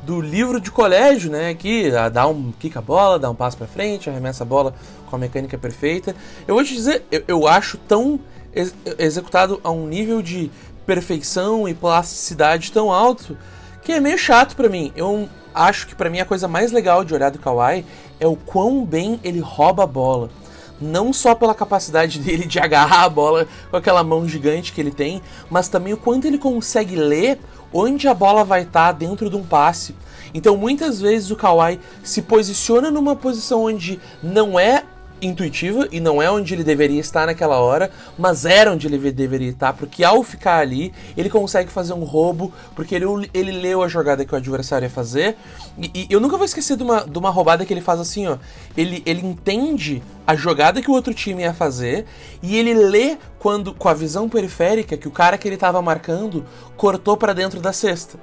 [0.02, 1.54] do livro de colégio, né?
[1.54, 4.74] Que dá um kick a bola, dá um passo para frente, arremessa a bola
[5.08, 6.14] com a mecânica perfeita.
[6.46, 8.20] Eu vou te dizer, eu, eu acho tão
[8.54, 10.50] ex executado a um nível de
[10.86, 13.36] perfeição e plasticidade tão alto
[13.82, 14.92] que é meio chato para mim.
[14.96, 17.84] Eu acho que para mim a coisa mais legal de olhar do Kawhi
[18.20, 20.30] é o quão bem ele rouba a bola.
[20.80, 24.90] Não só pela capacidade dele de agarrar a bola com aquela mão gigante que ele
[24.90, 27.38] tem, mas também o quanto ele consegue ler
[27.72, 29.94] onde a bola vai estar tá dentro de um passe.
[30.34, 34.84] Então muitas vezes o Kawhi se posiciona numa posição onde não é
[35.22, 39.50] intuitiva e não é onde ele deveria estar naquela hora, mas era onde ele deveria
[39.50, 43.88] estar, porque ao ficar ali, ele consegue fazer um roubo, porque ele, ele leu a
[43.88, 45.36] jogada que o adversário ia fazer.
[45.78, 48.26] E, e, eu nunca vou esquecer de uma, de uma roubada que ele faz assim,
[48.26, 48.36] ó.
[48.76, 52.06] Ele, ele entende a jogada que o outro time ia fazer
[52.42, 56.44] e ele lê quando, com a visão periférica, que o cara que ele estava marcando
[56.76, 58.18] cortou para dentro da cesta.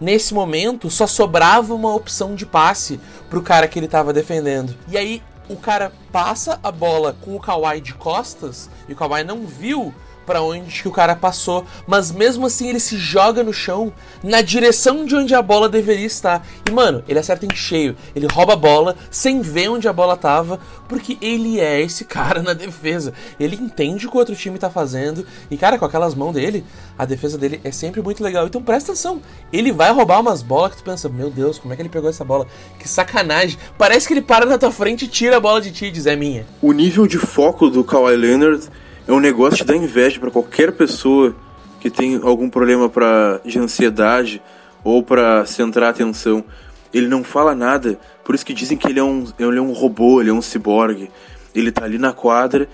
[0.00, 2.98] Nesse momento, só sobrava uma opção de passe
[3.28, 4.74] pro cara que ele estava defendendo.
[4.88, 9.24] E aí o cara passa a bola com o Kawhi de costas e o Kawhi
[9.24, 9.92] não viu
[10.26, 13.92] para onde que o cara passou, mas mesmo assim ele se joga no chão
[14.22, 16.46] na direção de onde a bola deveria estar.
[16.68, 20.16] E mano, ele acerta em cheio, ele rouba a bola sem ver onde a bola
[20.16, 23.12] tava, porque ele é esse cara na defesa.
[23.38, 26.64] Ele entende o que o outro time tá fazendo e cara, com aquelas mãos dele,
[26.98, 28.46] a defesa dele é sempre muito legal.
[28.46, 29.20] Então presta atenção,
[29.52, 32.08] ele vai roubar umas bolas que tu pensa, meu Deus, como é que ele pegou
[32.08, 32.46] essa bola?
[32.78, 33.58] Que sacanagem.
[33.76, 36.06] Parece que ele para na tua frente e tira a bola de ti e diz,
[36.06, 36.46] é minha.
[36.62, 38.68] O nível de foco do Kawhi Leonard
[39.06, 41.34] é um negócio de dar inveja para qualquer pessoa
[41.80, 44.42] que tem algum problema pra, de ansiedade
[44.84, 46.44] ou para centrar a atenção.
[46.92, 49.72] Ele não fala nada, por isso que dizem que ele é um, ele é um
[49.72, 51.10] robô, ele é um ciborgue.
[51.54, 52.68] Ele tá ali na quadra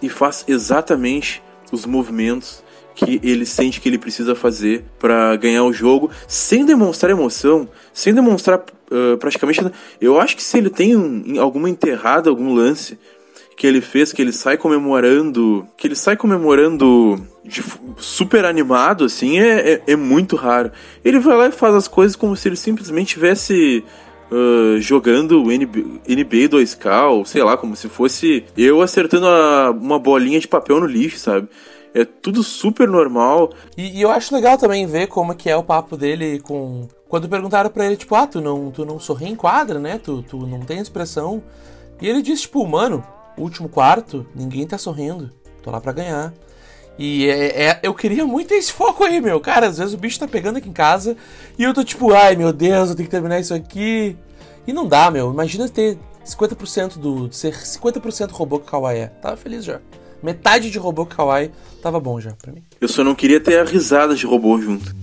[0.00, 2.62] e faz exatamente os movimentos
[2.94, 8.14] que ele sente que ele precisa fazer para ganhar o jogo, sem demonstrar emoção, sem
[8.14, 9.60] demonstrar uh, praticamente.
[10.00, 12.98] Eu acho que se ele tem um, alguma enterrada, algum lance
[13.56, 17.20] que ele fez, que ele sai comemorando, que ele sai comemorando
[17.96, 20.72] super animado, assim, é, é, é, muito raro.
[21.04, 23.84] Ele vai lá e faz as coisas como se ele simplesmente tivesse
[24.30, 29.98] uh, jogando NBA, NBA 2K, ou sei lá, como se fosse eu acertando a, uma
[29.98, 31.48] bolinha de papel no lixo, sabe?
[31.94, 33.52] É tudo super normal.
[33.76, 36.88] E, e, eu acho legal também ver como que é o papo dele com...
[37.08, 40.00] Quando perguntaram pra ele, tipo, ah, tu não, tu não sorri em quadra, né?
[40.02, 41.40] Tu, tu não tem expressão.
[42.02, 43.04] E ele disse, tipo, mano,
[43.36, 45.32] último quarto, ninguém tá sorrindo.
[45.62, 46.32] Tô lá pra ganhar.
[46.98, 49.40] E é, é, eu queria muito esse foco aí, meu.
[49.40, 51.16] Cara, às vezes o bicho tá pegando aqui em casa
[51.58, 54.16] e eu tô tipo, ai meu Deus, eu tenho que terminar isso aqui.
[54.66, 55.32] E não dá, meu.
[55.32, 57.32] Imagina ter 50% do.
[57.32, 59.06] ser 50% robô que Kawaii é.
[59.06, 59.80] Tava feliz já.
[60.22, 61.50] Metade de robô que Kawaii
[61.82, 62.62] tava bom já pra mim.
[62.80, 64.94] Eu só não queria ter a risada de robô junto.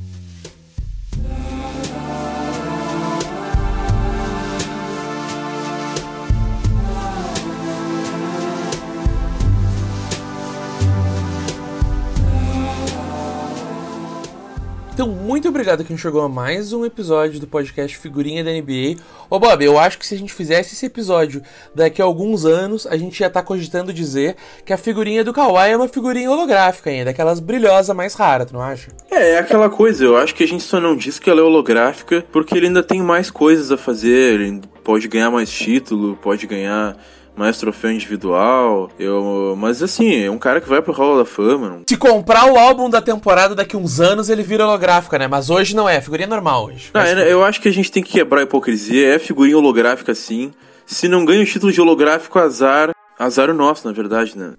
[15.01, 19.01] Então, muito obrigado quem chegou a mais um episódio do podcast Figurinha da NBA.
[19.31, 21.41] Ô Bob, eu acho que se a gente fizesse esse episódio
[21.73, 25.33] daqui a alguns anos, a gente ia estar tá cogitando dizer que a figurinha do
[25.33, 28.91] Kawhi é uma figurinha holográfica ainda, aquelas brilhosas mais raras, tu não acha?
[29.09, 31.43] É, é aquela coisa, eu acho que a gente só não diz que ela é
[31.43, 36.45] holográfica porque ele ainda tem mais coisas a fazer, ele pode ganhar mais título, pode
[36.45, 36.95] ganhar
[37.41, 38.89] mais troféu individual.
[38.99, 41.69] Eu, mas assim, é um cara que vai pro Hall da Fama.
[41.69, 41.81] Não...
[41.89, 45.27] Se comprar o álbum da temporada daqui uns anos, ele vira holográfica, né?
[45.27, 46.91] Mas hoje não é, é figurinha normal hoje.
[46.93, 49.15] Não, é, eu acho que a gente tem que quebrar a hipocrisia.
[49.15, 50.53] É figurinha holográfica sim.
[50.85, 52.91] Se não ganha o título de holográfico, azar.
[53.21, 54.53] Azar o nosso, na verdade, né?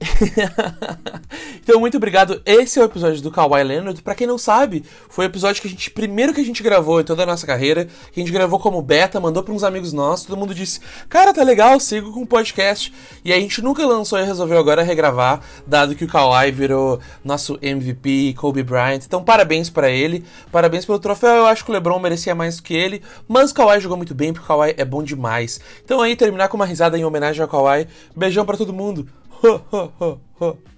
[1.61, 2.41] então, muito obrigado.
[2.47, 4.01] Esse é o episódio do Kawhi Leonard.
[4.03, 7.01] Pra quem não sabe, foi o episódio que a gente, primeiro que a gente gravou
[7.01, 9.93] em toda a nossa carreira, que a gente gravou como beta, mandou pra uns amigos
[9.93, 12.95] nossos, todo mundo disse, cara, tá legal, sigo com o podcast.
[13.25, 17.59] E a gente nunca lançou e resolveu agora regravar, dado que o Kawhi virou nosso
[17.61, 19.03] MVP, Kobe Bryant.
[19.05, 21.35] Então, parabéns para ele, parabéns pelo troféu.
[21.35, 24.15] Eu acho que o LeBron merecia mais do que ele, mas o Kawhi jogou muito
[24.15, 25.61] bem, porque o Kawhi é bom demais.
[25.85, 27.89] Então aí, terminar com uma risada em homenagem ao Kawhi.
[28.15, 29.09] Beijão pra para todo mundo.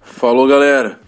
[0.01, 0.99] Falou, galera.